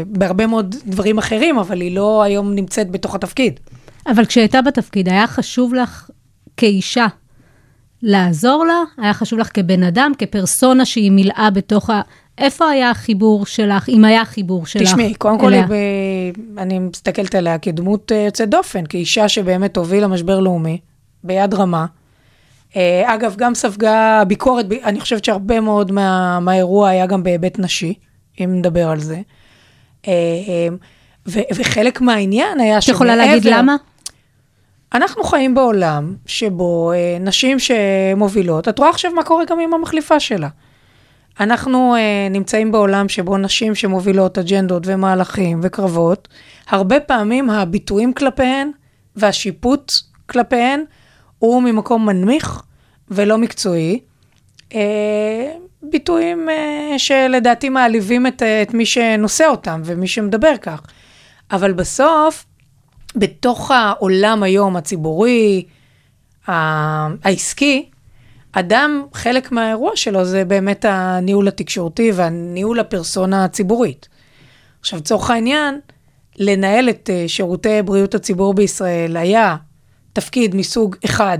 בהרבה 0.06 0.46
מאוד 0.46 0.74
דברים 0.86 1.18
אחרים, 1.18 1.58
אבל 1.58 1.80
היא 1.80 1.96
לא 1.96 2.22
היום 2.22 2.54
נמצאת 2.54 2.90
בתוך 2.90 3.14
התפקיד. 3.14 3.60
אבל 4.06 4.24
כשהייתה 4.24 4.62
בתפקיד, 4.62 5.08
היה 5.08 5.26
חשוב 5.26 5.74
לך 5.74 6.10
כאישה 6.56 7.06
לעזור 8.02 8.64
לה? 8.64 8.82
היה 8.98 9.14
חשוב 9.14 9.38
לך 9.38 9.50
כבן 9.54 9.82
אדם, 9.82 10.12
כפרסונה 10.18 10.84
שהיא 10.84 11.10
מילאה 11.10 11.48
בתוך 11.50 11.90
ה... 11.90 12.00
איפה 12.38 12.68
היה 12.68 12.90
החיבור 12.90 13.46
שלך, 13.46 13.88
אם 13.88 14.04
היה 14.04 14.24
חיבור 14.24 14.66
שלך 14.66 14.82
תשמעי, 14.82 15.14
קודם 15.14 15.38
כל, 15.38 15.52
ב... 15.68 15.74
אני 16.58 16.78
מסתכלת 16.78 17.34
עליה 17.34 17.58
כדמות 17.58 18.12
אה, 18.12 18.16
יוצאת 18.16 18.48
דופן, 18.48 18.84
כאישה 18.88 19.28
שבאמת 19.28 19.76
הובילה 19.76 20.06
משבר 20.06 20.40
לאומי, 20.40 20.78
ביד 21.24 21.54
רמה. 21.54 21.86
אה, 22.76 23.14
אגב, 23.14 23.34
גם 23.38 23.54
ספגה 23.54 24.22
ביקורת, 24.28 24.66
אני 24.84 25.00
חושבת 25.00 25.24
שהרבה 25.24 25.60
מאוד 25.60 25.92
מה, 25.92 26.40
מהאירוע 26.40 26.88
היה 26.88 27.06
גם 27.06 27.22
בהיבט 27.22 27.58
נשי, 27.58 27.94
אם 28.40 28.58
נדבר 28.58 28.88
על 28.88 29.00
זה. 29.00 29.20
אה, 30.08 30.12
ו, 31.28 31.40
וחלק 31.54 32.00
מהעניין 32.00 32.60
היה 32.60 32.78
את 32.78 32.88
יכולה 32.88 33.16
להגיד 33.16 33.44
למה? 33.44 33.76
אנחנו 34.94 35.24
חיים 35.24 35.54
בעולם 35.54 36.14
שבו 36.26 36.92
אה, 36.92 37.16
נשים 37.20 37.56
שמובילות, 37.58 38.68
את 38.68 38.78
רואה 38.78 38.90
עכשיו 38.90 39.12
מה 39.12 39.24
קורה 39.24 39.44
גם 39.44 39.60
עם 39.60 39.74
המחליפה 39.74 40.20
שלה. 40.20 40.48
אנחנו 41.40 41.94
אה, 41.94 42.28
נמצאים 42.30 42.72
בעולם 42.72 43.08
שבו 43.08 43.36
נשים 43.36 43.74
שמובילות 43.74 44.38
אג'נדות 44.38 44.82
ומהלכים 44.86 45.60
וקרבות, 45.62 46.28
הרבה 46.68 47.00
פעמים 47.00 47.50
הביטויים 47.50 48.12
כלפיהן 48.12 48.70
והשיפוט 49.16 49.92
כלפיהן 50.26 50.84
הוא 51.38 51.62
ממקום 51.62 52.06
מנמיך 52.06 52.62
ולא 53.10 53.38
מקצועי. 53.38 54.00
אה, 54.74 55.52
ביטויים 55.82 56.48
אה, 56.48 56.98
שלדעתי 56.98 57.68
מעליבים 57.68 58.26
את, 58.26 58.42
אה, 58.42 58.62
את 58.62 58.74
מי 58.74 58.86
שנושא 58.86 59.46
אותם 59.46 59.82
ומי 59.84 60.08
שמדבר 60.08 60.56
כך. 60.62 60.82
אבל 61.50 61.72
בסוף, 61.72 62.44
בתוך 63.16 63.70
העולם 63.70 64.42
היום 64.42 64.76
הציבורי, 64.76 65.64
העסקי, 66.46 67.90
אדם, 68.52 69.02
חלק 69.14 69.52
מהאירוע 69.52 69.90
שלו 69.94 70.24
זה 70.24 70.44
באמת 70.44 70.84
הניהול 70.88 71.48
התקשורתי 71.48 72.12
והניהול 72.14 72.80
הפרסונה 72.80 73.44
הציבורית. 73.44 74.08
עכשיו, 74.80 74.98
לצורך 74.98 75.30
העניין, 75.30 75.80
לנהל 76.38 76.90
את 76.90 77.10
אה, 77.12 77.24
שירותי 77.28 77.82
בריאות 77.82 78.14
הציבור 78.14 78.54
בישראל 78.54 79.16
היה 79.16 79.56
תפקיד 80.12 80.56
מסוג 80.56 80.96
אחד 81.04 81.38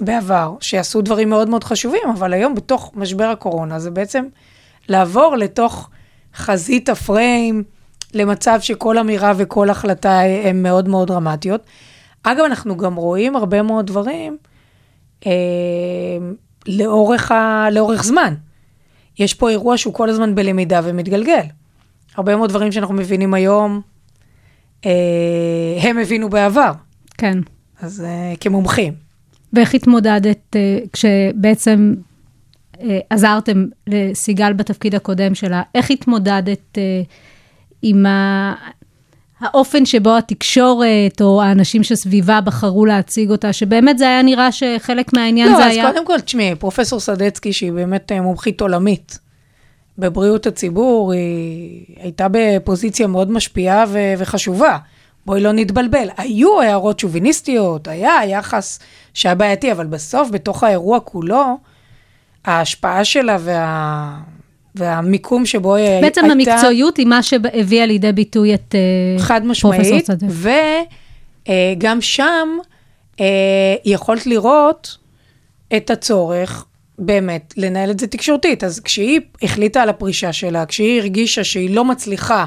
בעבר, 0.00 0.54
שעשו 0.60 1.02
דברים 1.02 1.30
מאוד 1.30 1.48
מאוד 1.48 1.64
חשובים, 1.64 2.02
אבל 2.18 2.32
היום 2.32 2.54
בתוך 2.54 2.92
משבר 2.94 3.24
הקורונה 3.24 3.78
זה 3.78 3.90
בעצם 3.90 4.24
לעבור 4.88 5.36
לתוך 5.36 5.90
חזית 6.34 6.88
הפריים, 6.88 7.64
למצב 8.14 8.58
שכל 8.60 8.98
אמירה 8.98 9.32
וכל 9.36 9.70
החלטה 9.70 10.20
הן 10.20 10.62
מאוד 10.62 10.88
מאוד 10.88 11.08
דרמטיות. 11.08 11.64
אגב, 12.22 12.44
אנחנו 12.44 12.76
גם 12.76 12.94
רואים 12.94 13.36
הרבה 13.36 13.62
מאוד 13.62 13.86
דברים 13.86 14.36
אה, 15.26 15.32
לאורך, 16.66 17.32
ה, 17.32 17.68
לאורך 17.72 18.04
זמן. 18.04 18.34
יש 19.18 19.34
פה 19.34 19.50
אירוע 19.50 19.76
שהוא 19.76 19.94
כל 19.94 20.08
הזמן 20.08 20.34
בלמידה 20.34 20.80
ומתגלגל. 20.84 21.44
הרבה 22.16 22.36
מאוד 22.36 22.50
דברים 22.50 22.72
שאנחנו 22.72 22.94
מבינים 22.94 23.34
היום, 23.34 23.80
אה, 24.86 24.90
הם 25.82 25.98
הבינו 25.98 26.30
בעבר, 26.30 26.72
כן. 27.18 27.38
אז 27.80 28.04
אה, 28.04 28.34
כמומחים. 28.40 28.92
ואיך 29.52 29.74
התמודדת 29.74 30.56
אה, 30.56 30.78
כשבעצם 30.92 31.94
אה, 32.80 32.98
עזרתם 33.10 33.66
לסיגל 33.86 34.52
בתפקיד 34.52 34.94
הקודם 34.94 35.34
שלה, 35.34 35.62
איך 35.74 35.90
התמודדת 35.90 36.78
אה, 36.78 37.02
עם 37.82 38.06
ה... 38.06 38.54
האופן 39.40 39.86
שבו 39.86 40.16
התקשורת 40.16 41.20
או 41.20 41.42
האנשים 41.42 41.82
שסביבה 41.82 42.40
בחרו 42.40 42.86
להציג 42.86 43.30
אותה, 43.30 43.52
שבאמת 43.52 43.98
זה 43.98 44.04
היה 44.08 44.22
נראה 44.22 44.52
שחלק 44.52 45.12
מהעניין 45.12 45.52
לא, 45.52 45.56
זה 45.56 45.64
אז 45.66 45.72
היה... 45.72 45.92
קודם 45.92 46.06
כל, 46.06 46.20
תשמעי, 46.20 46.54
פרופסור 46.54 47.00
סדצקי, 47.00 47.52
שהיא 47.52 47.72
באמת 47.72 48.12
אה, 48.12 48.20
מומחית 48.20 48.60
עולמית 48.60 49.18
בבריאות 49.98 50.46
הציבור, 50.46 51.12
היא 51.12 51.84
הייתה 51.96 52.26
בפוזיציה 52.30 53.06
מאוד 53.06 53.30
משפיעה 53.30 53.84
ו- 53.88 54.14
וחשובה. 54.18 54.78
בואי 55.26 55.40
לא 55.40 55.52
נתבלבל. 55.52 56.08
היו 56.16 56.60
הערות 56.60 56.98
שוביניסטיות, 56.98 57.88
היה 57.88 58.18
יחס 58.26 58.78
שהיה 59.14 59.34
בעייתי, 59.34 59.72
אבל 59.72 59.86
בסוף, 59.86 60.30
בתוך 60.30 60.64
האירוע 60.64 61.00
כולו, 61.00 61.58
ההשפעה 62.44 63.04
שלה 63.04 63.36
וה... 63.40 64.18
והמיקום 64.74 65.46
שבו 65.46 65.74
היא 65.74 66.00
בעצם 66.02 66.24
הייתה... 66.24 66.52
המקצועיות 66.52 66.96
היא 66.96 67.06
מה 67.06 67.22
שהביאה 67.22 67.86
לידי 67.86 68.12
ביטוי 68.12 68.54
את 68.54 68.74
אה, 68.74 69.22
חד 69.22 69.46
משמעית. 69.46 70.06
וגם 71.76 72.00
שם 72.00 72.48
אה, 73.20 73.26
יכולת 73.84 74.26
לראות 74.26 74.96
את 75.76 75.90
הצורך 75.90 76.64
באמת 76.98 77.54
לנהל 77.56 77.90
את 77.90 78.00
זה 78.00 78.06
תקשורתית. 78.06 78.64
אז 78.64 78.80
כשהיא 78.80 79.20
החליטה 79.42 79.82
על 79.82 79.88
הפרישה 79.88 80.32
שלה, 80.32 80.66
כשהיא 80.66 81.00
הרגישה 81.00 81.44
שהיא 81.44 81.74
לא 81.74 81.84
מצליחה 81.84 82.44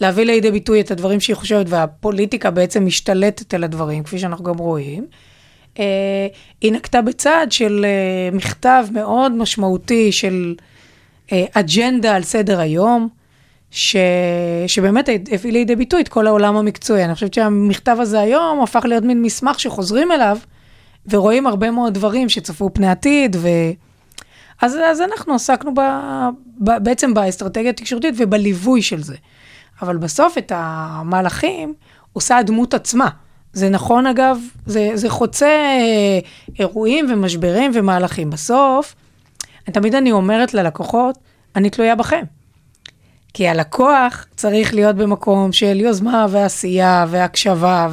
להביא 0.00 0.24
לידי 0.24 0.50
ביטוי 0.50 0.80
את 0.80 0.90
הדברים 0.90 1.20
שהיא 1.20 1.36
חושבת, 1.36 1.66
והפוליטיקה 1.68 2.50
בעצם 2.50 2.86
משתלטת 2.86 3.54
על 3.54 3.64
הדברים, 3.64 4.02
כפי 4.02 4.18
שאנחנו 4.18 4.44
גם 4.44 4.58
רואים, 4.58 5.06
אה, 5.78 6.26
היא 6.60 6.72
נקטה 6.72 7.02
בצעד 7.02 7.52
של 7.52 7.84
אה, 7.84 8.36
מכתב 8.36 8.86
מאוד 8.92 9.32
משמעותי 9.32 10.12
של 10.12 10.54
אה, 10.58 10.75
אג'נדה 11.32 12.14
על 12.16 12.22
סדר 12.22 12.60
היום, 12.60 13.08
ש... 13.70 13.96
שבאמת 14.66 15.08
הביא 15.32 15.52
לידי 15.52 15.76
ביטוי 15.76 16.00
את 16.00 16.08
כל 16.08 16.26
העולם 16.26 16.56
המקצועי. 16.56 17.04
אני 17.04 17.14
חושבת 17.14 17.34
שהמכתב 17.34 17.96
הזה 18.00 18.20
היום 18.20 18.62
הפך 18.62 18.84
להיות 18.84 19.04
מין 19.04 19.22
מסמך 19.22 19.60
שחוזרים 19.60 20.12
אליו, 20.12 20.38
ורואים 21.10 21.46
הרבה 21.46 21.70
מאוד 21.70 21.94
דברים 21.94 22.28
שצפו 22.28 22.70
פני 22.74 22.88
עתיד, 22.88 23.36
ו... 23.38 23.48
אז, 24.62 24.78
אז 24.90 25.00
אנחנו 25.00 25.34
עסקנו 25.34 25.74
ב... 25.74 25.80
ב... 26.58 26.70
בעצם 26.82 27.14
באסטרטגיה 27.14 27.70
התקשורתית 27.70 28.14
ובליווי 28.18 28.82
של 28.82 29.02
זה. 29.02 29.16
אבל 29.82 29.96
בסוף 29.96 30.38
את 30.38 30.52
המהלכים 30.54 31.74
עושה 32.12 32.36
הדמות 32.36 32.74
עצמה. 32.74 33.08
זה 33.52 33.68
נכון, 33.68 34.06
אגב, 34.06 34.38
זה, 34.66 34.90
זה 34.94 35.10
חוצה 35.10 35.46
אה, 35.46 36.18
אירועים 36.58 37.06
ומשברים 37.12 37.70
ומהלכים. 37.74 38.30
בסוף, 38.30 38.94
תמיד 39.72 39.94
אני 39.94 40.12
אומרת 40.12 40.54
ללקוחות, 40.54 41.18
אני 41.56 41.70
תלויה 41.70 41.94
בכם. 41.94 42.24
כי 43.34 43.48
הלקוח 43.48 44.26
צריך 44.36 44.74
להיות 44.74 44.96
במקום 44.96 45.52
של 45.52 45.80
יוזמה 45.80 46.26
ועשייה 46.30 47.06
והקשבה, 47.08 47.88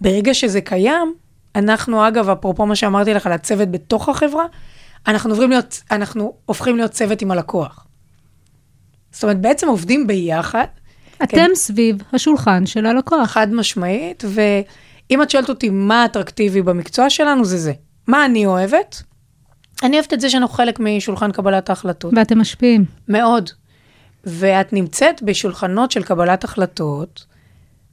וברגע 0.00 0.34
שזה 0.34 0.60
קיים, 0.60 1.14
אנחנו, 1.54 2.08
אגב, 2.08 2.28
אפרופו 2.28 2.66
מה 2.66 2.76
שאמרתי 2.76 3.14
לך 3.14 3.26
על 3.26 3.32
הצוות 3.32 3.70
בתוך 3.70 4.08
החברה, 4.08 4.44
אנחנו, 5.06 5.30
עוברים 5.30 5.50
להיות, 5.50 5.82
אנחנו 5.90 6.34
הופכים 6.46 6.76
להיות 6.76 6.90
צוות 6.90 7.22
עם 7.22 7.30
הלקוח. 7.30 7.86
זאת 9.12 9.22
אומרת, 9.22 9.40
בעצם 9.40 9.68
עובדים 9.68 10.06
ביחד. 10.06 10.66
אתם 11.22 11.36
כן. 11.36 11.50
סביב 11.54 12.02
השולחן 12.12 12.66
של 12.66 12.86
הלקוח. 12.86 13.30
חד 13.30 13.52
משמעית, 13.52 14.24
ואם 14.26 15.22
את 15.22 15.30
שואלת 15.30 15.48
אותי 15.48 15.70
מה 15.70 16.04
אטרקטיבי 16.04 16.62
במקצוע 16.62 17.10
שלנו, 17.10 17.44
זה 17.44 17.58
זה. 17.58 17.72
מה 18.06 18.24
אני 18.24 18.46
אוהבת? 18.46 19.02
אני 19.82 19.96
אוהבת 19.96 20.12
את 20.12 20.20
זה 20.20 20.30
שאנחנו 20.30 20.54
חלק 20.54 20.80
משולחן 20.80 21.32
קבלת 21.32 21.70
ההחלטות. 21.70 22.14
ואתם 22.16 22.38
משפיעים. 22.38 22.84
מאוד. 23.08 23.50
ואת 24.24 24.72
נמצאת 24.72 25.22
בשולחנות 25.22 25.90
של 25.90 26.02
קבלת 26.02 26.44
החלטות 26.44 27.26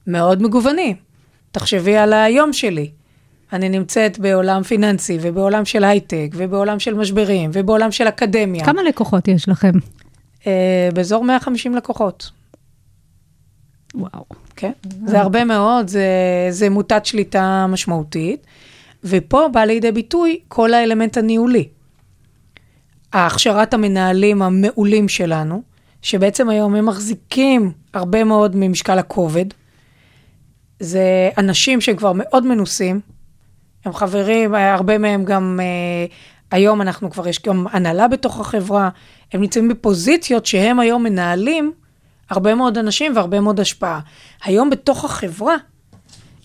מאוד 0.08 0.42
מגוונים. 0.42 0.96
תחשבי 1.52 1.98
על 1.98 2.14
היום 2.14 2.54
שלי. 2.54 2.92
אני 3.54 3.70
נמצאת 3.70 4.20
בעולם 4.20 4.64
פיננסי, 4.64 5.18
ובעולם 5.22 5.66
של 5.66 5.84
הייטק, 5.84 6.28
ובעולם 6.34 6.80
של 6.80 6.94
משברים, 6.94 7.50
ובעולם 7.54 7.92
של 7.92 8.08
אקדמיה. 8.08 8.66
כמה 8.66 8.84
לקוחות 8.84 9.28
יש 9.28 9.50
לכם? 9.50 9.72
אה, 10.48 10.90
באזור 10.94 11.24
150 11.24 11.76
לקוחות. 11.76 12.32
וואו. 13.96 14.26
כן, 14.56 14.72
זה 15.06 15.20
הרבה 15.20 15.46
מאוד, 15.46 15.88
זה, 15.88 16.08
זה 16.50 16.70
מוטת 16.70 17.06
שליטה 17.06 17.66
משמעותית, 17.70 18.46
ופה 19.04 19.48
בא 19.54 19.64
לידי 19.64 19.92
ביטוי 19.92 20.40
כל 20.48 20.74
האלמנט 20.74 21.18
הניהולי. 21.18 21.68
הכשרת 23.14 23.74
המנהלים 23.74 24.42
המעולים 24.42 25.10
שלנו, 25.10 25.62
שבעצם 26.02 26.50
היום 26.50 26.76
הם 26.76 26.86
מחזיקים 26.86 27.72
הרבה 27.94 28.24
מאוד 28.24 28.56
ממשקל 28.56 29.00
הכובד. 29.00 29.46
זה 30.80 31.30
אנשים 31.38 31.82
שהם 31.82 31.96
כבר 31.96 32.12
מאוד 32.16 32.46
מנוסים, 32.46 33.00
הם 33.86 33.94
חברים, 33.94 34.56
הרבה 34.56 34.98
מהם 34.98 35.26
גם, 35.26 35.60
אה, 35.62 36.06
היום 36.52 36.82
אנחנו 36.82 37.10
כבר, 37.10 37.28
יש 37.28 37.42
גם 37.46 37.66
הנהלה 37.72 38.08
בתוך 38.08 38.40
החברה, 38.40 38.90
הם 39.34 39.42
נמצאים 39.42 39.68
בפוזיציות 39.68 40.46
שהם 40.46 40.80
היום 40.80 41.04
מנהלים 41.04 41.72
הרבה 42.30 42.56
מאוד 42.56 42.78
אנשים 42.78 43.16
והרבה 43.16 43.40
מאוד 43.40 43.60
השפעה. 43.60 44.00
היום 44.44 44.70
בתוך 44.70 45.06
החברה 45.06 45.56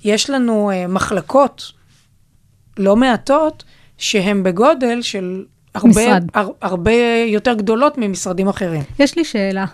יש 0.05 0.31
לנו 0.31 0.71
אה, 0.71 0.87
מחלקות 0.87 1.73
לא 2.79 2.97
מעטות 2.97 3.65
שהן 3.99 4.43
בגודל 4.43 5.03
של 5.03 5.45
הרבה, 5.75 5.89
משרד. 5.89 6.25
הר, 6.35 6.49
הרבה 6.63 6.93
יותר 7.27 7.55
גדולות 7.55 7.99
ממשרדים 7.99 8.49
אחרים. 8.49 8.83
יש 8.99 9.17
לי 9.17 9.25
שאלה. 9.25 9.67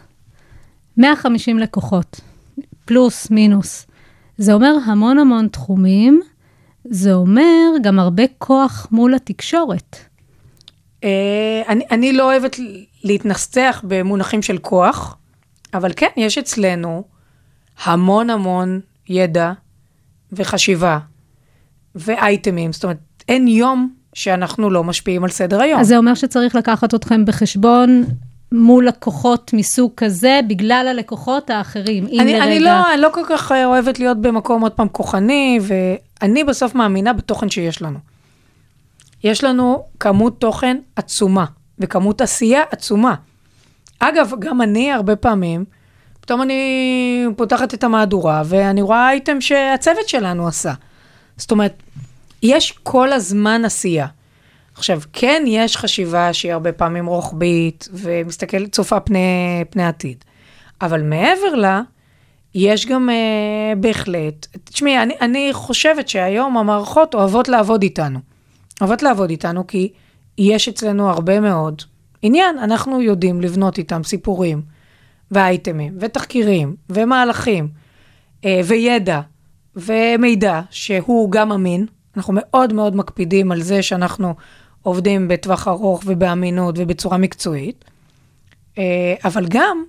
150 0.96 1.58
לקוחות, 1.58 2.20
פלוס, 2.84 3.30
מינוס. 3.30 3.86
זה 4.38 4.52
אומר 4.52 4.72
המון 4.86 5.18
המון 5.18 5.48
תחומים, 5.48 6.20
זה 6.84 7.12
אומר 7.12 7.72
גם 7.82 7.98
הרבה 7.98 8.22
כוח 8.38 8.86
מול 8.90 9.14
התקשורת. 9.14 9.96
אה, 11.04 11.62
אני, 11.68 11.84
אני 11.90 12.12
לא 12.12 12.32
אוהבת 12.32 12.56
להתנסח 13.04 13.84
במונחים 13.88 14.42
של 14.42 14.58
כוח, 14.58 15.16
אבל 15.74 15.92
כן, 15.96 16.08
יש 16.16 16.38
אצלנו 16.38 17.04
המון 17.84 18.30
המון 18.30 18.80
ידע 19.08 19.52
וחשיבה 20.32 20.98
ואייטמים. 21.94 22.72
זאת 22.72 22.84
אומרת, 22.84 22.98
אין 23.28 23.48
יום 23.48 23.94
שאנחנו 24.14 24.70
לא 24.70 24.84
משפיעים 24.84 25.24
על 25.24 25.30
סדר 25.30 25.60
היום. 25.60 25.80
אז 25.80 25.88
זה 25.88 25.96
אומר 25.96 26.14
שצריך 26.14 26.54
לקחת 26.54 26.94
אתכם 26.94 27.24
בחשבון 27.24 28.04
מול 28.52 28.86
לקוחות 28.88 29.50
מסוג 29.54 29.92
כזה, 29.96 30.40
בגלל 30.48 30.86
הלקוחות 30.90 31.50
האחרים. 31.50 32.06
אני, 32.06 32.14
לרגע... 32.14 32.44
אני, 32.44 32.60
לא, 32.60 32.92
אני 32.92 33.00
לא 33.00 33.08
כל 33.12 33.22
כך 33.28 33.52
אה, 33.52 33.66
אוהבת 33.66 33.98
להיות 33.98 34.20
במקום 34.20 34.62
עוד 34.62 34.72
פעם 34.72 34.88
כוחני, 34.88 35.58
ואני 35.62 36.44
בסוף 36.44 36.74
מאמינה 36.74 37.12
בתוכן 37.12 37.50
שיש 37.50 37.82
לנו. 37.82 37.98
יש 39.24 39.44
לנו 39.44 39.84
כמות 40.00 40.40
תוכן 40.40 40.76
עצומה, 40.96 41.44
וכמות 41.78 42.20
עשייה 42.20 42.62
עצומה. 42.70 43.14
אגב, 43.98 44.32
גם 44.38 44.62
אני 44.62 44.92
הרבה 44.92 45.16
פעמים, 45.16 45.64
פתאום 46.20 46.42
אני 46.42 47.24
פותחת 47.36 47.74
את 47.74 47.84
המהדורה, 47.84 48.42
ואני 48.44 48.82
רואה 48.82 49.10
אייטם 49.10 49.40
שהצוות 49.40 50.08
שלנו 50.08 50.48
עשה. 50.48 50.72
זאת 51.36 51.50
אומרת, 51.50 51.82
יש 52.42 52.72
כל 52.82 53.12
הזמן 53.12 53.64
עשייה. 53.64 54.06
עכשיו, 54.74 55.00
כן 55.12 55.42
יש 55.46 55.76
חשיבה 55.76 56.32
שהיא 56.32 56.52
הרבה 56.52 56.72
פעמים 56.72 57.06
רוחבית, 57.06 57.88
ומסתכלת, 57.92 58.72
צופה 58.72 59.00
פני, 59.00 59.64
פני 59.70 59.84
עתיד. 59.86 60.24
אבל 60.80 61.02
מעבר 61.02 61.54
לה, 61.54 61.80
יש 62.54 62.86
גם 62.86 63.08
uh, 63.08 63.78
בהחלט, 63.78 64.46
תשמעי, 64.64 65.02
אני, 65.02 65.14
אני 65.20 65.48
חושבת 65.52 66.08
שהיום 66.08 66.56
המערכות 66.56 67.14
אוהבות 67.14 67.48
לעבוד 67.48 67.82
איתנו. 67.82 68.18
אוהבות 68.80 69.02
לעבוד 69.02 69.30
איתנו 69.30 69.66
כי 69.66 69.92
יש 70.38 70.68
אצלנו 70.68 71.10
הרבה 71.10 71.40
מאוד 71.40 71.82
עניין, 72.22 72.58
אנחנו 72.58 73.00
יודעים 73.00 73.40
לבנות 73.40 73.78
איתם 73.78 74.02
סיפורים, 74.04 74.62
ואייטמים, 75.30 75.96
ותחקירים, 76.00 76.76
ומהלכים, 76.90 77.68
אה, 78.44 78.60
וידע, 78.64 79.20
ומידע 79.76 80.60
שהוא 80.70 81.32
גם 81.32 81.52
אמין. 81.52 81.86
אנחנו 82.16 82.32
מאוד 82.36 82.72
מאוד 82.72 82.96
מקפידים 82.96 83.52
על 83.52 83.62
זה 83.62 83.82
שאנחנו 83.82 84.34
עובדים 84.82 85.28
בטווח 85.28 85.68
ארוך 85.68 86.02
ובאמינות 86.06 86.74
ובצורה 86.78 87.18
מקצועית, 87.18 87.84
אה, 88.78 89.14
אבל 89.24 89.46
גם 89.48 89.84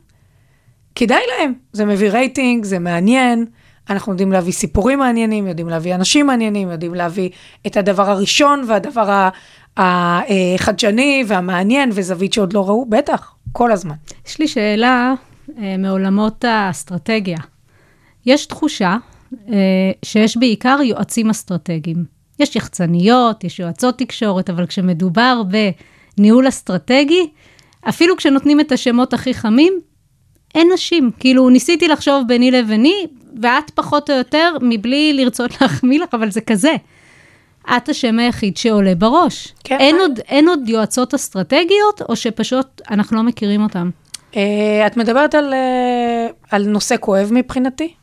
כדאי 0.96 1.22
להם, 1.38 1.54
זה 1.74 1.86
מביא 1.86 2.10
רייטינג, 2.10 2.64
זה 2.64 2.80
מעניין, 2.80 3.46
אנחנו 3.90 4.12
יודעים 4.12 4.32
להביא 4.32 4.54
סיפורים 4.54 5.00
מעניינים, 5.00 5.48
יודעים 5.48 5.70
להביא 5.70 5.96
אנשים 5.96 6.28
מעניינים, 6.28 6.72
יודעים 6.72 6.94
להביא 6.94 7.30
את 7.68 7.78
הדבר 7.78 8.10
הראשון 8.10 8.64
והדבר 8.68 9.30
החדשני 9.78 11.24
והמעניין 11.28 11.90
וזווית 11.94 12.34
שעוד 12.34 12.54
לא 12.54 12.68
ראו, 12.68 12.86
בטח, 12.90 13.36
כל 13.52 13.72
הזמן. 13.72 13.96
יש 14.28 14.40
לי 14.40 14.48
שאלה 14.48 15.14
אה, 15.58 15.76
מעולמות 15.78 16.46
האסטרטגיה. 16.46 17.38
יש 18.26 18.46
תחושה 18.46 18.98
שיש 20.06 20.38
בעיקר 20.38 20.78
יועצים 20.84 21.30
אסטרטגיים. 21.30 22.06
יש 22.40 22.56
יחצניות, 22.56 23.44
יש 23.44 23.60
יועצות 23.60 23.98
תקשורת, 23.98 24.50
אבל 24.50 24.66
כשמדובר 24.66 25.42
בניהול 26.18 26.48
אסטרטגי, 26.48 27.30
אפילו 27.90 28.18
כשנותנים 28.18 28.60
את 28.60 28.72
השמות 28.72 29.14
הכי 29.14 29.34
חמים, 29.34 29.74
אין 30.56 30.70
נשים. 30.74 31.12
כאילו, 31.20 31.50
ניסיתי 31.50 31.88
לחשוב 31.88 32.28
ביני 32.28 32.52
לביני, 32.52 33.06
ואת 33.42 33.70
פחות 33.70 34.10
או 34.10 34.16
יותר, 34.16 34.58
מבלי 34.62 35.14
לרצות 35.14 35.52
להחמיא 35.62 36.00
לך, 36.00 36.14
אבל 36.14 36.32
זה 36.32 36.42
כזה. 36.42 36.74
את 37.78 37.90
השם 37.90 38.20
היחיד 38.20 38.58
שעולה 38.58 38.96
בראש. 38.96 39.54
כן. 39.64 39.78
אין, 39.80 39.96
עוד, 39.96 40.20
אין 40.28 40.48
עוד 40.48 40.70
יועצות 40.70 41.14
אסטרטגיות, 41.14 42.02
או 42.10 42.16
שפשוט 42.16 42.82
אנחנו 42.92 43.18
לא 43.18 43.24
מכירים 43.24 43.64
אותן? 43.64 43.90
אה, 44.36 44.88
את 44.88 44.98
מדברת 44.98 45.36
על, 45.36 45.54
אה, 45.54 46.28
על 46.52 46.68
נושא 46.68 46.96
כואב 47.00 47.30
מבחינתי? 47.32 47.94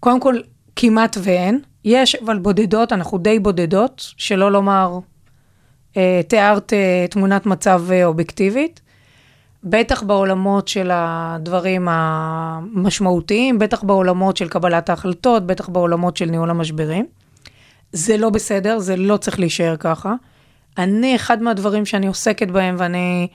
קודם 0.00 0.20
כל, 0.20 0.36
כמעט 0.76 1.16
ואין. 1.22 1.60
יש, 1.84 2.14
אבל 2.14 2.38
בודדות, 2.38 2.92
אנחנו 2.92 3.18
די 3.18 3.38
בודדות, 3.38 4.12
שלא 4.16 4.52
לומר, 4.52 4.98
אה, 5.96 6.20
תיארת 6.28 6.72
אה, 6.72 7.06
תמונת 7.10 7.46
מצב 7.46 7.82
אה, 7.90 8.04
אובייקטיבית. 8.04 8.80
בטח 9.64 10.02
בעולמות 10.02 10.68
של 10.68 10.90
הדברים 10.94 11.88
המשמעותיים, 11.90 13.58
בטח 13.58 13.82
בעולמות 13.82 14.36
של 14.36 14.48
קבלת 14.48 14.90
ההחלטות, 14.90 15.46
בטח 15.46 15.68
בעולמות 15.68 16.16
של 16.16 16.26
ניהול 16.26 16.50
המשברים. 16.50 17.06
זה 17.92 18.16
לא 18.16 18.30
בסדר, 18.30 18.78
זה 18.78 18.96
לא 18.96 19.16
צריך 19.16 19.38
להישאר 19.38 19.76
ככה. 19.76 20.14
אני, 20.78 21.16
אחד 21.16 21.42
מהדברים 21.42 21.86
שאני 21.86 22.06
עוסקת 22.06 22.48
בהם 22.48 22.76
ואני 22.78 23.28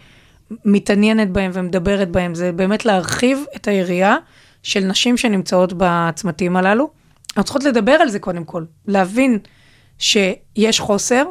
מתעניינת 0.66 1.32
בהם 1.32 1.52
ומדברת 1.54 2.12
בהם, 2.12 2.36
זה 2.36 2.52
באמת 2.52 2.86
להרחיב 2.86 3.44
את 3.56 3.68
היריעה 3.68 4.18
של 4.66 4.80
נשים 4.80 5.18
שנמצאות 5.18 5.74
בצמתים 5.78 6.58
הללו. 6.58 6.90
אנחנו 7.30 7.44
צריכות 7.44 7.64
לדבר 7.64 7.92
על 7.92 8.10
זה 8.10 8.20
קודם 8.20 8.44
כל, 8.44 8.64
להבין 8.88 9.40
שיש 9.98 10.80
חוסר, 10.80 11.24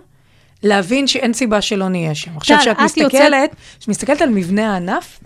להבין 0.62 1.06
שאין 1.06 1.32
סיבה 1.32 1.60
שלא 1.60 1.88
נהיה 1.88 2.14
שם. 2.14 2.36
עכשיו, 2.36 2.58
כשאת 2.60 2.76
את 2.76 2.96
יוצאת- 2.96 3.12
מסתכלת, 3.14 3.50
מסתכלת 3.88 4.22
על 4.22 4.28
מבנה 4.28 4.72
הענף, 4.74 5.20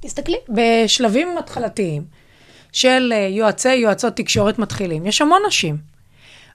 תסתכלי, 0.00 0.36
בשלבים 0.48 1.38
התחלתיים 1.38 2.04
של 2.72 3.12
אה, 3.16 3.28
יועצי, 3.30 3.74
יועצות 3.74 4.16
תקשורת 4.16 4.58
מתחילים, 4.58 5.06
יש 5.06 5.20
המון 5.22 5.40
נשים. 5.48 5.76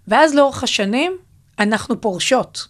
ואז 0.07 0.35
לאורך 0.35 0.63
השנים, 0.63 1.11
אנחנו 1.59 2.01
פורשות. 2.01 2.67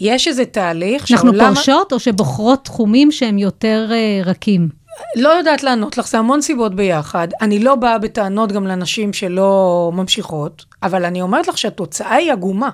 יש 0.00 0.28
איזה 0.28 0.44
תהליך 0.44 1.02
אנחנו 1.12 1.32
שהעולם- 1.32 1.54
פורשות, 1.54 1.92
או 1.92 1.98
שבוחרות 2.00 2.64
תחומים 2.64 3.12
שהם 3.12 3.38
יותר 3.38 3.88
אה, 3.92 4.20
רכים? 4.24 4.68
לא 5.16 5.28
יודעת 5.28 5.62
לענות 5.62 5.98
לך, 5.98 6.08
זה 6.08 6.18
המון 6.18 6.40
סיבות 6.40 6.74
ביחד. 6.74 7.28
אני 7.40 7.58
לא 7.58 7.74
באה 7.74 7.98
בטענות 7.98 8.52
גם 8.52 8.66
לנשים 8.66 9.12
שלא 9.12 9.90
ממשיכות, 9.94 10.64
אבל 10.82 11.04
אני 11.04 11.22
אומרת 11.22 11.48
לך 11.48 11.58
שהתוצאה 11.58 12.14
היא 12.14 12.32
עגומה. 12.32 12.70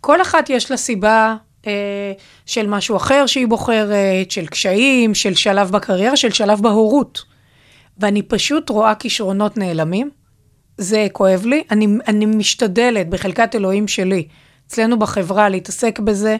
כל 0.00 0.22
אחת 0.22 0.50
יש 0.50 0.70
לה 0.70 0.76
סיבה 0.76 1.36
אה, 1.66 2.12
של 2.46 2.66
משהו 2.66 2.96
אחר 2.96 3.26
שהיא 3.26 3.46
בוחרת, 3.46 4.30
של 4.30 4.46
קשיים, 4.46 5.14
של 5.14 5.34
שלב 5.34 5.70
בקריירה, 5.70 6.16
של 6.16 6.30
שלב 6.30 6.62
בהורות. 6.62 7.22
ואני 7.98 8.22
פשוט 8.22 8.70
רואה 8.70 8.94
כישרונות 8.94 9.56
נעלמים. 9.56 10.10
זה 10.78 11.06
כואב 11.12 11.46
לי. 11.46 11.64
אני, 11.70 11.86
אני 12.08 12.26
משתדלת 12.26 13.08
בחלקת 13.08 13.54
אלוהים 13.54 13.88
שלי, 13.88 14.28
אצלנו 14.66 14.98
בחברה, 14.98 15.48
להתעסק 15.48 15.98
בזה, 15.98 16.36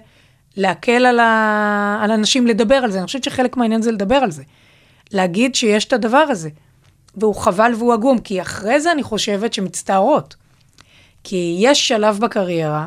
להקל 0.56 1.06
על, 1.06 1.18
ה, 1.20 2.00
על 2.02 2.10
אנשים 2.10 2.46
לדבר 2.46 2.74
על 2.74 2.90
זה. 2.90 2.98
אני 2.98 3.06
חושבת 3.06 3.24
שחלק 3.24 3.56
מהעניין 3.56 3.82
זה 3.82 3.92
לדבר 3.92 4.16
על 4.16 4.30
זה. 4.30 4.42
להגיד 5.12 5.54
שיש 5.54 5.84
את 5.84 5.92
הדבר 5.92 6.26
הזה. 6.30 6.48
והוא 7.16 7.34
חבל 7.34 7.72
והוא 7.78 7.92
עגום, 7.94 8.18
כי 8.18 8.42
אחרי 8.42 8.80
זה 8.80 8.92
אני 8.92 9.02
חושבת 9.02 9.52
שמצטערות. 9.52 10.34
כי 11.24 11.56
יש 11.60 11.88
שלב 11.88 12.18
בקריירה 12.18 12.86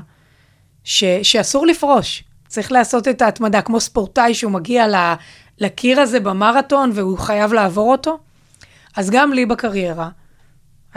ש, 0.83 1.03
שאסור 1.23 1.67
לפרוש. 1.67 2.23
צריך 2.47 2.71
לעשות 2.71 3.07
את 3.07 3.21
ההתמדה, 3.21 3.61
כמו 3.61 3.79
ספורטאי 3.79 4.33
שהוא 4.33 4.51
מגיע 4.51 4.87
ל, 4.87 5.13
לקיר 5.59 6.01
הזה 6.01 6.19
במרתון 6.19 6.91
והוא 6.93 7.17
חייב 7.17 7.53
לעבור 7.53 7.91
אותו. 7.91 8.17
אז 8.97 9.09
גם 9.09 9.33
לי 9.33 9.45
בקריירה, 9.45 10.09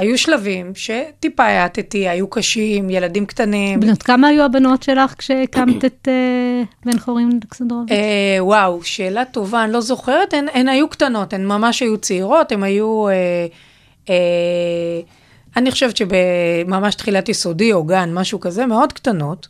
היו 0.03 0.19
שלבים 0.19 0.73
שטיפה 0.75 1.45
האטתי, 1.45 2.09
היו 2.09 2.31
קשים, 2.31 2.91
ילדים 2.91 3.27
קטנים. 3.27 3.81
בנות 3.81 4.03
כמה 4.03 4.29
היו 4.29 4.45
הבנות 4.45 4.83
שלך 4.83 5.15
כשהקמת 5.19 5.85
את 5.85 6.09
אה, 6.09 6.63
בן 6.85 6.99
חורין 6.99 7.41
אלכסנדרוביץ'? 7.45 7.93
אה, 7.93 8.37
וואו, 8.45 8.83
שאלה 8.83 9.25
טובה, 9.25 9.65
אני 9.65 9.73
לא 9.73 9.81
זוכרת, 9.81 10.35
הן, 10.35 10.47
הן 10.55 10.69
היו 10.69 10.89
קטנות, 10.89 11.33
הן 11.33 11.47
ממש 11.47 11.81
היו 11.81 11.99
צעירות, 11.99 12.53
הן 12.53 12.63
היו, 12.63 13.09
אה, 14.09 14.15
אני 15.57 15.71
חושבת 15.71 15.97
שבממש 15.97 16.95
תחילת 16.95 17.29
יסודי 17.29 17.73
או 17.73 17.85
גן, 17.85 18.11
משהו 18.15 18.41
כזה, 18.41 18.67
מאוד 18.67 18.93
קטנות, 18.93 19.49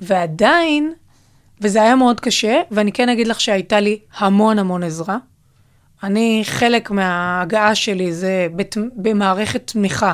ועדיין, 0.00 0.92
וזה 1.60 1.82
היה 1.82 1.96
מאוד 1.96 2.20
קשה, 2.20 2.60
ואני 2.70 2.92
כן 2.92 3.08
אגיד 3.08 3.26
לך 3.26 3.40
שהייתה 3.40 3.80
לי 3.80 3.98
המון 4.18 4.58
המון 4.58 4.82
עזרה. 4.82 5.18
אני, 6.02 6.40
חלק 6.44 6.90
מההגעה 6.90 7.74
שלי 7.74 8.12
זה 8.12 8.46
בת, 8.56 8.76
במערכת 8.96 9.66
תמיכה, 9.66 10.12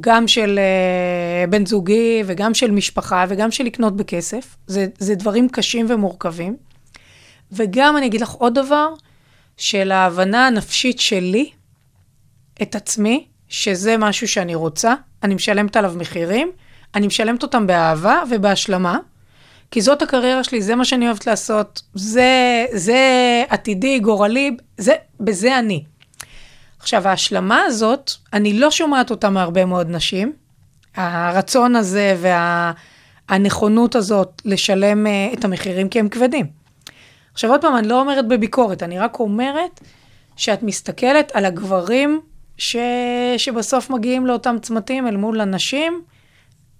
גם 0.00 0.28
של 0.28 0.58
uh, 1.46 1.50
בן 1.50 1.66
זוגי 1.66 2.22
וגם 2.26 2.54
של 2.54 2.70
משפחה 2.70 3.24
וגם 3.28 3.50
של 3.50 3.64
לקנות 3.64 3.96
בכסף. 3.96 4.56
זה, 4.66 4.86
זה 4.98 5.14
דברים 5.14 5.48
קשים 5.48 5.86
ומורכבים. 5.88 6.56
וגם 7.52 7.96
אני 7.96 8.06
אגיד 8.06 8.20
לך 8.20 8.30
עוד 8.30 8.54
דבר, 8.54 8.88
של 9.56 9.92
ההבנה 9.92 10.46
הנפשית 10.46 11.00
שלי, 11.00 11.50
את 12.62 12.74
עצמי, 12.74 13.26
שזה 13.48 13.96
משהו 13.96 14.28
שאני 14.28 14.54
רוצה, 14.54 14.94
אני 15.22 15.34
משלמת 15.34 15.76
עליו 15.76 15.94
מחירים, 15.96 16.50
אני 16.94 17.06
משלמת 17.06 17.42
אותם 17.42 17.66
באהבה 17.66 18.22
ובהשלמה, 18.30 18.98
כי 19.70 19.80
זאת 19.80 20.02
הקריירה 20.02 20.44
שלי, 20.44 20.62
זה 20.62 20.74
מה 20.74 20.84
שאני 20.84 21.06
אוהבת 21.06 21.26
לעשות, 21.26 21.82
זה, 21.94 22.64
זה 22.72 23.00
עתידי, 23.48 23.98
גורלי, 23.98 24.56
זה, 24.78 24.94
בזה 25.20 25.58
אני. 25.58 25.84
עכשיו, 26.78 27.08
ההשלמה 27.08 27.62
הזאת, 27.62 28.10
אני 28.32 28.58
לא 28.58 28.70
שומעת 28.70 29.10
אותה 29.10 29.30
מהרבה 29.30 29.64
מאוד 29.64 29.90
נשים. 29.90 30.32
הרצון 30.96 31.76
הזה 31.76 32.16
והנכונות 33.28 33.94
הזאת 33.94 34.42
לשלם 34.44 35.06
אה, 35.06 35.30
את 35.32 35.44
המחירים, 35.44 35.88
כי 35.88 35.98
הם 35.98 36.08
כבדים. 36.08 36.46
עכשיו, 37.32 37.50
עוד 37.50 37.60
פעם, 37.60 37.76
אני 37.76 37.88
לא 37.88 38.00
אומרת 38.00 38.28
בביקורת, 38.28 38.82
אני 38.82 38.98
רק 38.98 39.20
אומרת 39.20 39.80
שאת 40.36 40.62
מסתכלת 40.62 41.32
על 41.34 41.44
הגברים 41.44 42.20
ש... 42.58 42.76
שבסוף 43.36 43.90
מגיעים 43.90 44.26
לאותם 44.26 44.56
צמתים 44.62 45.06
אל 45.06 45.16
מול 45.16 45.40
הנשים, 45.40 46.02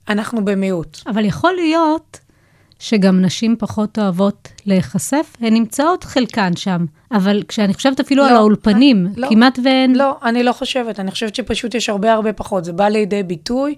אנחנו 0.09 0.45
במיעוט. 0.45 0.99
אבל 1.07 1.25
יכול 1.25 1.53
להיות 1.53 2.21
שגם 2.79 3.23
נשים 3.23 3.57
פחות 3.59 3.99
אוהבות 3.99 4.49
להיחשף, 4.67 5.37
הן 5.41 5.55
נמצאות 5.55 6.05
חלקן 6.05 6.57
שם, 6.57 6.85
אבל 7.13 7.43
כשאני 7.49 7.75
חושבת 7.75 8.01
אפילו 8.01 8.23
לא, 8.23 8.29
על 8.29 8.37
האולפנים, 8.37 9.07
לא, 9.17 9.29
כמעט 9.29 9.59
ואין... 9.65 9.95
לא, 9.95 10.17
אני 10.23 10.43
לא 10.43 10.53
חושבת, 10.53 11.01
אני 11.01 11.11
חושבת 11.11 11.35
שפשוט 11.35 11.75
יש 11.75 11.89
הרבה 11.89 12.13
הרבה 12.13 12.33
פחות, 12.33 12.65
זה 12.65 12.73
בא 12.73 12.89
לידי 12.89 13.23
ביטוי. 13.23 13.75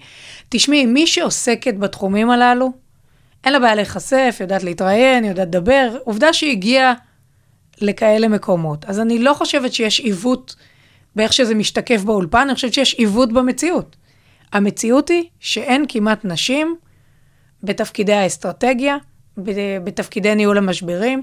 תשמעי, 0.49 0.87
מי 0.87 1.07
שעוסקת 1.07 1.75
בתחומים 1.75 2.31
הללו, 2.31 2.73
אין 3.45 3.53
לה 3.53 3.59
בעיה 3.59 3.75
להיחשף, 3.75 4.37
יודעת 4.41 4.63
להתראיין, 4.63 5.25
יודעת 5.25 5.49
לדבר, 5.49 5.97
עובדה 6.05 6.33
שהיא 6.33 6.51
הגיעה 6.51 6.95
לכאלה 7.81 8.29
מקומות. 8.29 8.85
אז 8.85 9.01
אני 9.01 9.19
לא 9.19 9.35
חושבת 9.35 9.73
שיש 9.73 10.01
עיוות 10.01 10.57
באיך 11.17 11.33
שזה 11.33 11.55
משתקף 11.55 12.03
באולפן, 12.03 12.39
אני 12.39 12.55
חושבת 12.55 12.75
שיש 12.75 12.95
עיוות 12.95 13.33
במציאות. 13.33 13.97
המציאות 14.53 15.09
היא 15.09 15.25
שאין 15.41 15.85
כמעט 15.89 16.25
נשים 16.25 16.77
בתפקידי 17.63 18.13
האסטרטגיה, 18.13 18.97
בתפקידי 19.85 20.35
ניהול 20.35 20.59
המשברים, 20.59 21.23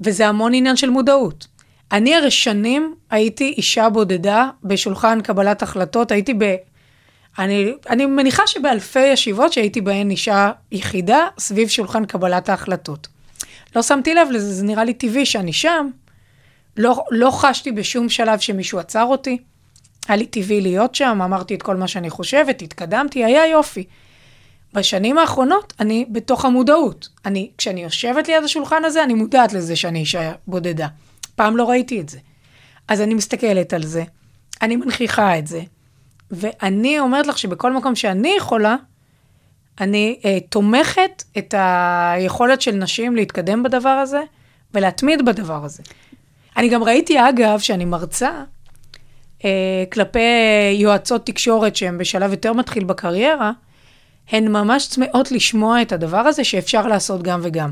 וזה 0.00 0.28
המון 0.28 0.54
עניין 0.54 0.76
של 0.76 0.90
מודעות. 0.90 1.46
אני 1.92 2.14
הרי 2.14 2.30
שנים 2.30 2.94
הייתי 3.10 3.54
אישה 3.56 3.88
בודדה 3.88 4.50
בשולחן 4.64 5.20
קבלת 5.20 5.62
החלטות, 5.62 6.12
הייתי 6.12 6.34
ב... 6.38 6.56
אני, 7.38 7.72
אני 7.90 8.06
מניחה 8.06 8.42
שבאלפי 8.46 9.06
ישיבות 9.06 9.52
שהייתי 9.52 9.80
בהן 9.80 10.10
אישה 10.10 10.50
יחידה 10.72 11.26
סביב 11.38 11.68
שולחן 11.68 12.04
קבלת 12.04 12.48
ההחלטות. 12.48 13.08
לא 13.76 13.82
שמתי 13.82 14.14
לב 14.14 14.28
לזה, 14.30 14.54
זה 14.54 14.64
נראה 14.64 14.84
לי 14.84 14.94
טבעי 14.94 15.26
שאני 15.26 15.52
שם. 15.52 15.90
לא, 16.76 17.04
לא 17.10 17.30
חשתי 17.30 17.72
בשום 17.72 18.08
שלב 18.08 18.38
שמישהו 18.38 18.78
עצר 18.78 19.04
אותי. 19.04 19.38
היה 20.08 20.16
לי 20.16 20.26
טבעי 20.26 20.60
להיות 20.60 20.94
שם, 20.94 21.22
אמרתי 21.24 21.54
את 21.54 21.62
כל 21.62 21.76
מה 21.76 21.88
שאני 21.88 22.10
חושבת, 22.10 22.62
התקדמתי, 22.62 23.24
היה 23.24 23.46
יופי. 23.46 23.84
בשנים 24.74 25.18
האחרונות 25.18 25.72
אני 25.80 26.04
בתוך 26.08 26.44
המודעות. 26.44 27.08
אני, 27.26 27.50
כשאני 27.58 27.82
יושבת 27.82 28.28
ליד 28.28 28.44
השולחן 28.44 28.84
הזה, 28.84 29.04
אני 29.04 29.14
מודעת 29.14 29.52
לזה 29.52 29.76
שאני 29.76 29.98
אישה 29.98 30.32
בודדה. 30.46 30.88
פעם 31.34 31.56
לא 31.56 31.70
ראיתי 31.70 32.00
את 32.00 32.08
זה. 32.08 32.18
אז 32.88 33.00
אני 33.00 33.14
מסתכלת 33.14 33.72
על 33.72 33.82
זה, 33.82 34.04
אני 34.62 34.76
מנכיחה 34.76 35.38
את 35.38 35.46
זה, 35.46 35.62
ואני 36.30 36.98
אומרת 36.98 37.26
לך 37.26 37.38
שבכל 37.38 37.72
מקום 37.72 37.94
שאני 37.94 38.34
יכולה, 38.36 38.76
אני 39.80 40.20
אה, 40.24 40.38
תומכת 40.48 41.22
את 41.38 41.54
היכולת 41.58 42.60
של 42.60 42.72
נשים 42.72 43.16
להתקדם 43.16 43.62
בדבר 43.62 43.88
הזה 43.88 44.22
ולהתמיד 44.74 45.24
בדבר 45.24 45.64
הזה. 45.64 45.82
אני 46.56 46.68
גם 46.68 46.82
ראיתי, 46.82 47.28
אגב, 47.28 47.58
שאני 47.58 47.84
מרצה 47.84 48.30
אה, 49.44 49.84
כלפי 49.92 50.20
יועצות 50.72 51.26
תקשורת 51.26 51.76
שהן 51.76 51.98
בשלב 51.98 52.30
יותר 52.30 52.52
מתחיל 52.52 52.84
בקריירה, 52.84 53.52
הן 54.32 54.48
ממש 54.48 54.88
צמאות 54.88 55.32
לשמוע 55.32 55.82
את 55.82 55.92
הדבר 55.92 56.18
הזה 56.18 56.44
שאפשר 56.44 56.86
לעשות 56.86 57.22
גם 57.22 57.40
וגם. 57.42 57.70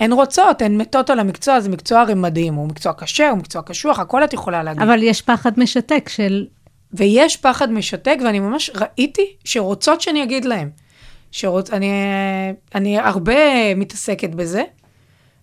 הן 0.00 0.12
רוצות, 0.12 0.62
הן 0.62 0.76
מתות 0.76 1.10
על 1.10 1.20
המקצוע, 1.20 1.60
זה 1.60 1.68
מקצוע 1.68 2.00
הרי 2.00 2.14
מדהים, 2.14 2.54
הוא 2.54 2.68
מקצוע 2.68 2.92
קשה, 2.92 3.30
הוא 3.30 3.38
מקצוע 3.38 3.62
קשוח, 3.62 3.98
הכל 3.98 4.24
את 4.24 4.32
יכולה 4.32 4.62
להגיד. 4.62 4.82
אבל 4.82 5.02
יש 5.02 5.22
פחד 5.22 5.60
משתק 5.60 6.08
של... 6.08 6.46
ויש 6.92 7.36
פחד 7.36 7.72
משתק, 7.72 8.18
ואני 8.24 8.40
ממש 8.40 8.70
ראיתי 8.74 9.36
שרוצות 9.44 10.00
שאני 10.00 10.22
אגיד 10.22 10.44
להם. 10.44 10.70
שרוצ... 11.30 11.70
אני, 11.70 11.92
אני 12.74 12.98
הרבה 12.98 13.74
מתעסקת 13.74 14.30
בזה. 14.30 14.62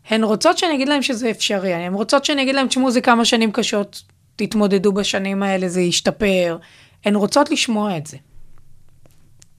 הן 0.09 0.23
רוצות 0.23 0.57
שאני 0.57 0.75
אגיד 0.75 0.89
להם 0.89 1.01
שזה 1.01 1.29
אפשרי, 1.29 1.73
הן 1.73 1.93
רוצות 1.93 2.25
שאני 2.25 2.43
אגיד 2.43 2.55
להם, 2.55 2.67
תשמעו, 2.67 2.91
זה 2.91 3.01
כמה 3.01 3.25
שנים 3.25 3.51
קשות, 3.51 4.01
תתמודדו 4.35 4.93
בשנים 4.93 5.43
האלה, 5.43 5.69
זה 5.69 5.81
ישתפר. 5.81 6.57
הן 7.05 7.15
רוצות 7.15 7.51
לשמוע 7.51 7.97
את 7.97 8.07
זה. 8.07 8.17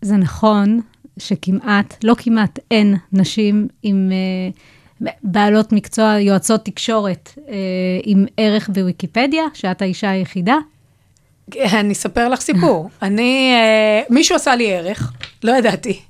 זה 0.02 0.16
נכון 0.16 0.80
שכמעט, 1.18 2.04
לא 2.04 2.14
כמעט, 2.18 2.58
אין 2.70 2.96
נשים 3.12 3.68
עם 3.82 4.10
uh, 5.02 5.04
בעלות 5.22 5.72
מקצוע, 5.72 6.18
יועצות 6.20 6.64
תקשורת 6.64 7.34
uh, 7.36 7.40
עם 8.04 8.26
ערך 8.36 8.68
בוויקיפדיה, 8.68 9.42
שאת 9.54 9.82
האישה 9.82 10.10
היחידה. 10.10 10.56
אני 11.56 11.92
אספר 11.92 12.28
לך 12.28 12.40
סיפור. 12.40 12.90
אני, 13.02 13.54
uh, 14.08 14.14
מישהו 14.14 14.36
עשה 14.36 14.56
לי 14.56 14.72
ערך, 14.72 15.12
לא 15.44 15.52
ידעתי. 15.52 16.00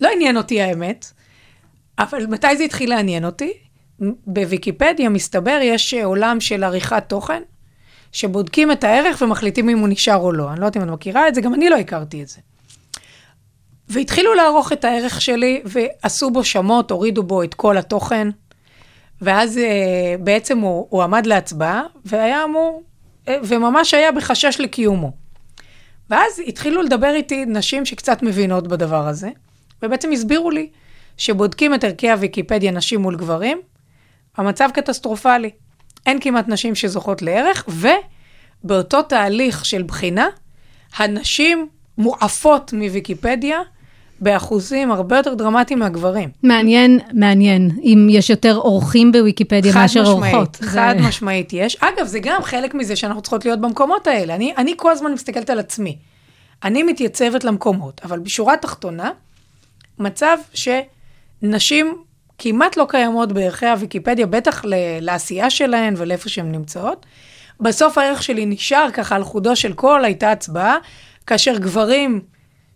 לא 0.00 0.08
עניין 0.14 0.36
אותי 0.36 0.62
האמת, 0.62 1.06
אבל 1.98 2.26
מתי 2.26 2.56
זה 2.56 2.64
התחיל 2.64 2.90
לעניין 2.90 3.24
אותי? 3.24 3.52
בוויקיפדיה, 4.26 5.08
מסתבר, 5.08 5.58
יש 5.62 5.94
עולם 5.94 6.40
של 6.40 6.64
עריכת 6.64 7.04
תוכן, 7.06 7.42
שבודקים 8.12 8.72
את 8.72 8.84
הערך 8.84 9.22
ומחליטים 9.22 9.68
אם 9.68 9.78
הוא 9.78 9.88
נשאר 9.88 10.16
או 10.16 10.32
לא. 10.32 10.52
אני 10.52 10.60
לא 10.60 10.66
יודעת 10.66 10.82
אם 10.82 10.88
את 10.88 10.94
מכירה 10.94 11.28
את 11.28 11.34
זה, 11.34 11.40
גם 11.40 11.54
אני 11.54 11.68
לא 11.68 11.76
הכרתי 11.76 12.22
את 12.22 12.28
זה. 12.28 12.40
והתחילו 13.88 14.34
לערוך 14.34 14.72
את 14.72 14.84
הערך 14.84 15.20
שלי, 15.20 15.62
ועשו 15.64 16.30
בו 16.30 16.44
שמות, 16.44 16.90
הורידו 16.90 17.22
בו 17.22 17.42
את 17.42 17.54
כל 17.54 17.78
התוכן, 17.78 18.28
ואז 19.22 19.58
אה, 19.58 20.14
בעצם 20.20 20.58
הוא, 20.58 20.86
הוא 20.90 21.02
עמד 21.02 21.26
להצבעה, 21.26 21.82
והיה 22.04 22.44
אמור, 22.44 22.82
אה, 23.28 23.36
וממש 23.44 23.94
היה 23.94 24.12
בחשש 24.12 24.60
לקיומו. 24.60 25.12
ואז 26.10 26.40
התחילו 26.46 26.82
לדבר 26.82 27.14
איתי 27.14 27.44
נשים 27.46 27.86
שקצת 27.86 28.22
מבינות 28.22 28.68
בדבר 28.68 29.08
הזה, 29.08 29.28
ובעצם 29.82 30.12
הסבירו 30.12 30.50
לי 30.50 30.70
שבודקים 31.16 31.74
את 31.74 31.84
ערכי 31.84 32.10
הוויקיפדיה 32.10 32.70
נשים 32.70 33.00
מול 33.00 33.16
גברים, 33.16 33.60
המצב 34.36 34.68
קטסטרופלי. 34.74 35.50
אין 36.06 36.20
כמעט 36.20 36.48
נשים 36.48 36.74
שזוכות 36.74 37.22
לערך, 37.22 37.68
ובאותו 38.64 39.02
תהליך 39.02 39.64
של 39.64 39.82
בחינה, 39.82 40.28
הנשים 40.96 41.68
מועפות 41.98 42.72
מוויקיפדיה 42.72 43.58
באחוזים 44.20 44.92
הרבה 44.92 45.16
יותר 45.16 45.34
דרמטיים 45.34 45.78
מהגברים. 45.78 46.28
מעניין, 46.42 46.98
מעניין, 47.12 47.70
אם 47.82 48.06
יש 48.10 48.30
יותר 48.30 48.56
אורחים 48.56 49.12
בוויקיפדיה 49.12 49.74
מאשר 49.74 50.04
אורחות. 50.06 50.56
חד 50.56 50.94
זה... 50.98 51.08
משמעית 51.08 51.52
יש. 51.52 51.76
אגב, 51.80 52.06
זה 52.06 52.18
גם 52.22 52.42
חלק 52.42 52.74
מזה 52.74 52.96
שאנחנו 52.96 53.22
צריכות 53.22 53.44
להיות 53.44 53.60
במקומות 53.60 54.06
האלה. 54.06 54.34
אני, 54.34 54.54
אני 54.56 54.74
כל 54.76 54.92
הזמן 54.92 55.12
מסתכלת 55.12 55.50
על 55.50 55.58
עצמי. 55.58 55.96
אני 56.64 56.82
מתייצבת 56.82 57.44
למקומות, 57.44 58.00
אבל 58.04 58.18
בשורה 58.18 58.54
התחתונה, 58.54 59.10
מצב 59.98 60.36
שנשים 60.54 61.96
כמעט 62.38 62.76
לא 62.76 62.86
קיימות 62.88 63.32
בערכי 63.32 63.66
הוויקיפדיה, 63.66 64.26
בטח 64.26 64.62
לעשייה 65.00 65.50
שלהן 65.50 65.94
ולאיפה 65.96 66.28
שהן 66.28 66.52
נמצאות. 66.52 67.06
בסוף 67.60 67.98
הערך 67.98 68.22
שלי 68.22 68.46
נשאר 68.46 68.88
ככה 68.92 69.16
על 69.16 69.24
חודו 69.24 69.56
של 69.56 69.72
קול, 69.72 70.04
הייתה 70.04 70.32
הצבעה, 70.32 70.76
כאשר 71.32 71.58
גברים, 71.58 72.20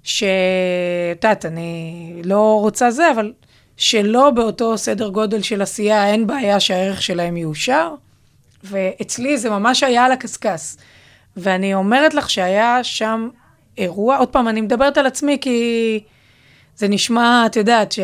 שאת 0.03 1.25
יודעת, 1.25 1.47
אני 1.47 2.23
לא 2.25 2.61
רוצה 2.61 2.91
זה, 2.91 3.11
אבל 3.11 3.33
שלא 3.77 4.31
באותו 4.31 4.79
סדר 4.79 5.09
גודל 5.09 5.43
של 5.43 5.63
עשייה, 5.63 6.09
אין 6.09 6.27
בעיה 6.27 6.61
שהערך 6.61 7.03
שלהם 7.03 7.37
יאושר. 7.37 7.95
ואצלי 8.65 9.39
זה 9.39 9.51
ממש 9.51 9.83
היה 9.83 10.05
על 10.05 10.13
הקשקש. 10.13 10.77
ואני 11.37 11.75
אומרת 11.75 12.15
לך 12.15 12.31
שהיה 12.31 12.85
שם 12.85 13.29
אירוע, 13.79 14.17
עוד 14.17 14.29
פעם, 14.29 14.49
אני 14.49 14.61
מדברת 14.61 14.99
על 14.99 15.07
עצמי 15.07 15.39
כי 15.41 16.01
זה 16.77 16.89
נשמע, 16.89 17.43
את 17.47 17.57
יודעת, 17.57 17.95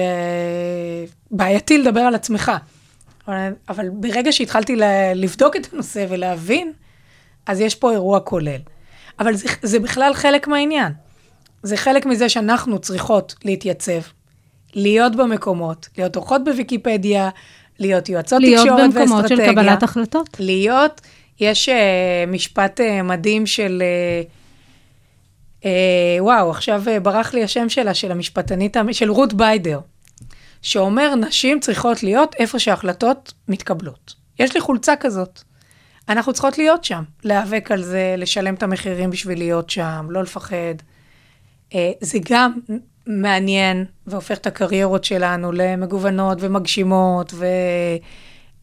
שבעייתי 1.30 1.78
לדבר 1.78 2.00
על 2.00 2.14
עצמך. 2.14 2.52
אבל, 3.28 3.52
אבל 3.68 3.88
ברגע 3.88 4.32
שהתחלתי 4.32 4.76
לבדוק 5.14 5.56
את 5.56 5.72
הנושא 5.72 6.06
ולהבין, 6.08 6.72
אז 7.46 7.60
יש 7.60 7.74
פה 7.74 7.92
אירוע 7.92 8.20
כולל. 8.20 8.60
אבל 9.22 9.34
זה, 9.34 9.48
זה 9.62 9.78
בכלל 9.78 10.14
חלק 10.14 10.48
מהעניין. 10.48 10.92
זה 11.62 11.76
חלק 11.76 12.06
מזה 12.06 12.28
שאנחנו 12.28 12.78
צריכות 12.78 13.34
להתייצב, 13.44 14.00
להיות 14.74 15.16
במקומות, 15.16 15.88
להיות 15.98 16.16
אורחות 16.16 16.44
בוויקיפדיה, 16.44 17.30
להיות 17.78 18.08
יועצות 18.08 18.40
להיות 18.40 18.60
תקשורת 18.60 18.80
ואסטרטגיה. 18.80 19.04
להיות 19.04 19.28
במקומות 19.28 19.28
של 19.28 19.52
קבלת 19.52 19.82
החלטות. 19.82 20.28
להיות, 20.38 21.00
יש 21.40 21.68
uh, 21.68 21.72
משפט 22.28 22.80
uh, 22.80 23.02
מדהים 23.02 23.46
של, 23.46 23.82
uh, 23.82 25.62
uh, 25.62 25.66
וואו, 26.20 26.50
עכשיו 26.50 26.82
uh, 26.86 27.00
ברח 27.00 27.34
לי 27.34 27.44
השם 27.44 27.68
שלה, 27.68 27.94
של 27.94 28.12
המשפטנית, 28.12 28.76
של 28.92 29.10
רות 29.10 29.34
ביידר, 29.34 29.80
שאומר, 30.62 31.14
נשים 31.14 31.60
צריכות 31.60 32.02
להיות 32.02 32.34
איפה 32.38 32.58
שההחלטות 32.58 33.32
מתקבלות. 33.48 34.14
יש 34.38 34.54
לי 34.54 34.60
חולצה 34.60 34.96
כזאת. 34.96 35.42
אנחנו 36.08 36.32
צריכות 36.32 36.58
להיות 36.58 36.84
שם, 36.84 37.02
להיאבק 37.24 37.70
על 37.70 37.82
זה, 37.82 38.14
לשלם 38.18 38.54
את 38.54 38.62
המחירים 38.62 39.10
בשביל 39.10 39.38
להיות 39.38 39.70
שם, 39.70 40.06
לא 40.10 40.22
לפחד. 40.22 40.74
אה, 41.74 41.92
זה 42.00 42.18
גם 42.30 42.52
מעניין 43.06 43.84
והופך 44.06 44.38
את 44.38 44.46
הקריירות 44.46 45.04
שלנו 45.04 45.52
למגוונות 45.52 46.38
ומגשימות 46.40 47.34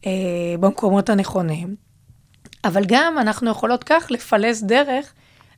ובמקומות 0.06 1.10
אה, 1.10 1.14
הנכונים. 1.14 1.76
אבל 2.64 2.84
גם 2.86 3.18
אנחנו 3.18 3.50
יכולות 3.50 3.84
כך 3.84 4.06
לפלס 4.10 4.62
דרך 4.62 5.12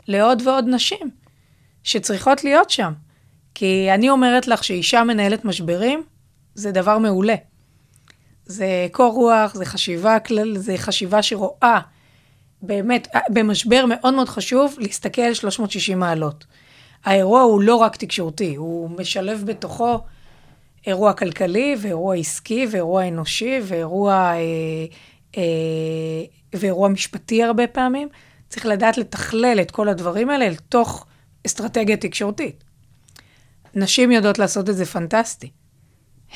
לעוד 0.09 0.43
ועוד 0.47 0.65
נשים 0.69 1.11
שצריכות 1.83 2.45
להיות 2.45 2.71
שם. 2.71 2.93
כי 3.55 3.89
אני 3.95 4.11
אומרת 4.11 4.49
לך 4.49 4.65
שאישה 4.65 5.05
מנהלת 5.05 5.45
משברים, 5.45 6.03
זה 6.55 6.73
דבר 6.73 6.99
מעולה. 6.99 7.35
זה 8.53 8.87
קור 8.93 9.13
רוח, 9.13 9.55
זה 9.55 9.65
חשיבה 9.65 10.19
כלל, 10.19 10.59
זה 10.59 10.75
חשיבה 10.77 11.23
שרואה, 11.23 11.81
באמת, 12.63 13.09
במשבר 13.29 13.85
מאוד 13.89 14.15
מאוד 14.15 14.29
חשוב 14.29 14.77
להסתכל 14.79 15.35
360 15.35 15.99
מעלות. 15.99 16.45
האירוע 17.05 17.41
הוא 17.41 17.63
לא 17.63 17.77
רק 17.77 17.97
תקשורתי, 17.97 18.55
הוא 18.55 18.91
משלב 18.91 19.43
בתוכו 19.47 19.99
אירוע 20.87 21.13
כלכלי 21.13 21.77
ואירוע 21.79 22.17
עסקי 22.17 22.67
ואירוע 22.71 23.09
אנושי 23.09 23.61
ואירוע, 23.63 24.15
אה, 24.15 24.39
אה, 25.37 25.43
ואירוע 26.53 26.89
משפטי 26.89 27.43
הרבה 27.43 27.67
פעמים. 27.67 28.09
צריך 28.49 28.67
לדעת 28.67 28.99
לתכלל 28.99 29.59
את 29.61 29.71
כל 29.71 29.89
הדברים 29.89 30.31
האלה 30.31 30.47
אל 30.47 30.55
תוך 30.55 31.07
אסטרטגיה 31.47 31.97
תקשורתית. 31.97 32.65
נשים 33.75 34.13
יודעות 34.13 34.39
לעשות 34.39 34.71
את 34.71 34.77
זה 34.77 34.85
פנטסטי. 34.85 35.51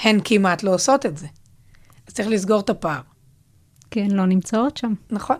הן 0.02 0.20
כמעט 0.24 0.62
לא 0.62 0.74
עושות 0.74 1.06
את 1.06 1.18
זה. 1.18 1.26
אז 2.08 2.14
צריך 2.14 2.28
לסגור 2.28 2.60
את 2.60 2.70
הפער. 2.70 3.00
כן, 3.90 4.10
לא 4.10 4.26
נמצאות 4.26 4.76
שם. 4.76 4.94
נכון. 5.10 5.36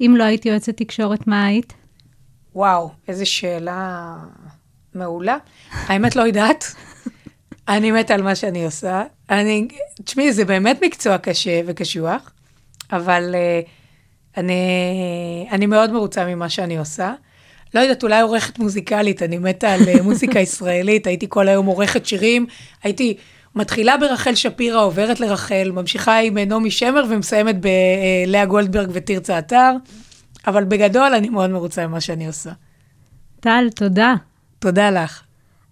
אם 0.00 0.14
לא 0.18 0.24
היית 0.24 0.46
יועצת 0.46 0.76
תקשורת, 0.76 1.26
מה 1.26 1.44
היית? 1.44 1.72
וואו, 2.54 2.90
איזו 3.08 3.30
שאלה 3.30 4.16
מעולה. 4.94 5.36
האמת 5.72 6.16
לא 6.16 6.22
יודעת. 6.22 6.64
אני 7.68 7.90
מתה 7.92 8.14
על 8.14 8.22
מה 8.22 8.34
שאני 8.34 8.64
עושה. 8.64 9.02
אני, 9.30 9.68
תשמעי, 10.04 10.32
זה 10.32 10.44
באמת 10.44 10.84
מקצוע 10.84 11.18
קשה 11.18 11.60
וקשוח, 11.66 12.32
אבל 12.92 13.34
uh, 13.34 13.68
אני, 14.36 15.48
אני 15.50 15.66
מאוד 15.66 15.92
מרוצה 15.92 16.26
ממה 16.26 16.48
שאני 16.48 16.78
עושה. 16.78 17.14
לא 17.74 17.80
יודעת, 17.80 18.02
אולי 18.02 18.20
עורכת 18.20 18.58
מוזיקלית, 18.58 19.22
אני 19.22 19.38
מתה 19.38 19.72
על 19.72 19.88
אה, 19.88 20.02
מוזיקה 20.02 20.40
ישראלית, 20.46 21.06
הייתי 21.06 21.26
כל 21.28 21.48
היום 21.48 21.66
עורכת 21.66 22.06
שירים, 22.06 22.46
הייתי 22.82 23.16
מתחילה 23.54 23.96
ברחל 23.96 24.34
שפירא, 24.34 24.80
עוברת 24.80 25.20
לרחל, 25.20 25.70
ממשיכה 25.74 26.18
עם 26.18 26.38
נעמי 26.38 26.70
שמר 26.70 27.04
ומסיימת 27.08 27.56
בלאה 27.60 28.46
גולדברג 28.46 28.90
ותרצה 28.92 29.38
אתר, 29.38 29.72
אבל 30.46 30.64
בגדול 30.64 31.14
אני 31.14 31.28
מאוד 31.28 31.50
מרוצה 31.50 31.86
ממה 31.86 32.00
שאני 32.00 32.26
עושה. 32.26 32.50
טל, 33.40 33.68
תודה. 33.74 34.14
תודה 34.58 34.90
לך. 34.90 35.22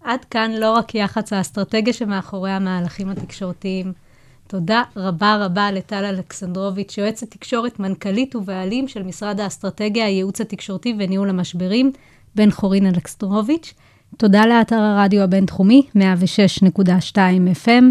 עד 0.05 0.25
כאן 0.25 0.51
לא 0.51 0.73
רק 0.73 0.95
יח"צ 0.95 1.33
האסטרטגיה 1.33 1.93
שמאחורי 1.93 2.51
המהלכים 2.51 3.09
התקשורתיים. 3.09 3.93
תודה 4.47 4.83
רבה 4.97 5.37
רבה 5.45 5.73
לטל 5.73 6.05
אלכסנדרוביץ', 6.05 6.99
יועצת 6.99 7.31
תקשורת, 7.31 7.81
מנכ"לית 7.81 8.37
ובעלים 8.37 8.89
של 8.89 9.03
משרד 9.03 9.41
האסטרטגיה, 9.41 10.07
הייעוץ 10.07 10.41
התקשורתי 10.41 10.95
וניהול 10.99 11.29
המשברים, 11.29 11.93
בן 12.35 12.51
חורין 12.51 12.87
אלכסנדרוביץ'. 12.87 13.75
תודה 14.17 14.47
לאתר 14.47 14.77
הרדיו 14.81 15.23
הבינתחומי, 15.23 15.83
106.2 15.97 17.17
FM. 17.65 17.85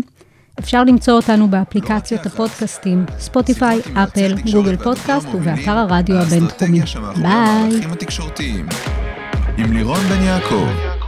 אפשר 0.59 0.83
למצוא 0.83 1.13
אותנו 1.13 1.47
באפליקציות 1.47 2.25
הפודקאסטים, 2.25 3.05
ספוטיפיי, 3.19 3.79
אפל, 3.93 4.35
גוגל 4.53 4.75
פודקאסט 4.77 5.27
ובאתר 5.33 5.71
הרדיו 5.71 6.15
הבינתחומי. 6.15 6.81
ביי. 7.21 7.81
עם 9.57 9.73
לירון 9.73 9.99
בן 9.99 10.23
יעקב. 10.23 10.98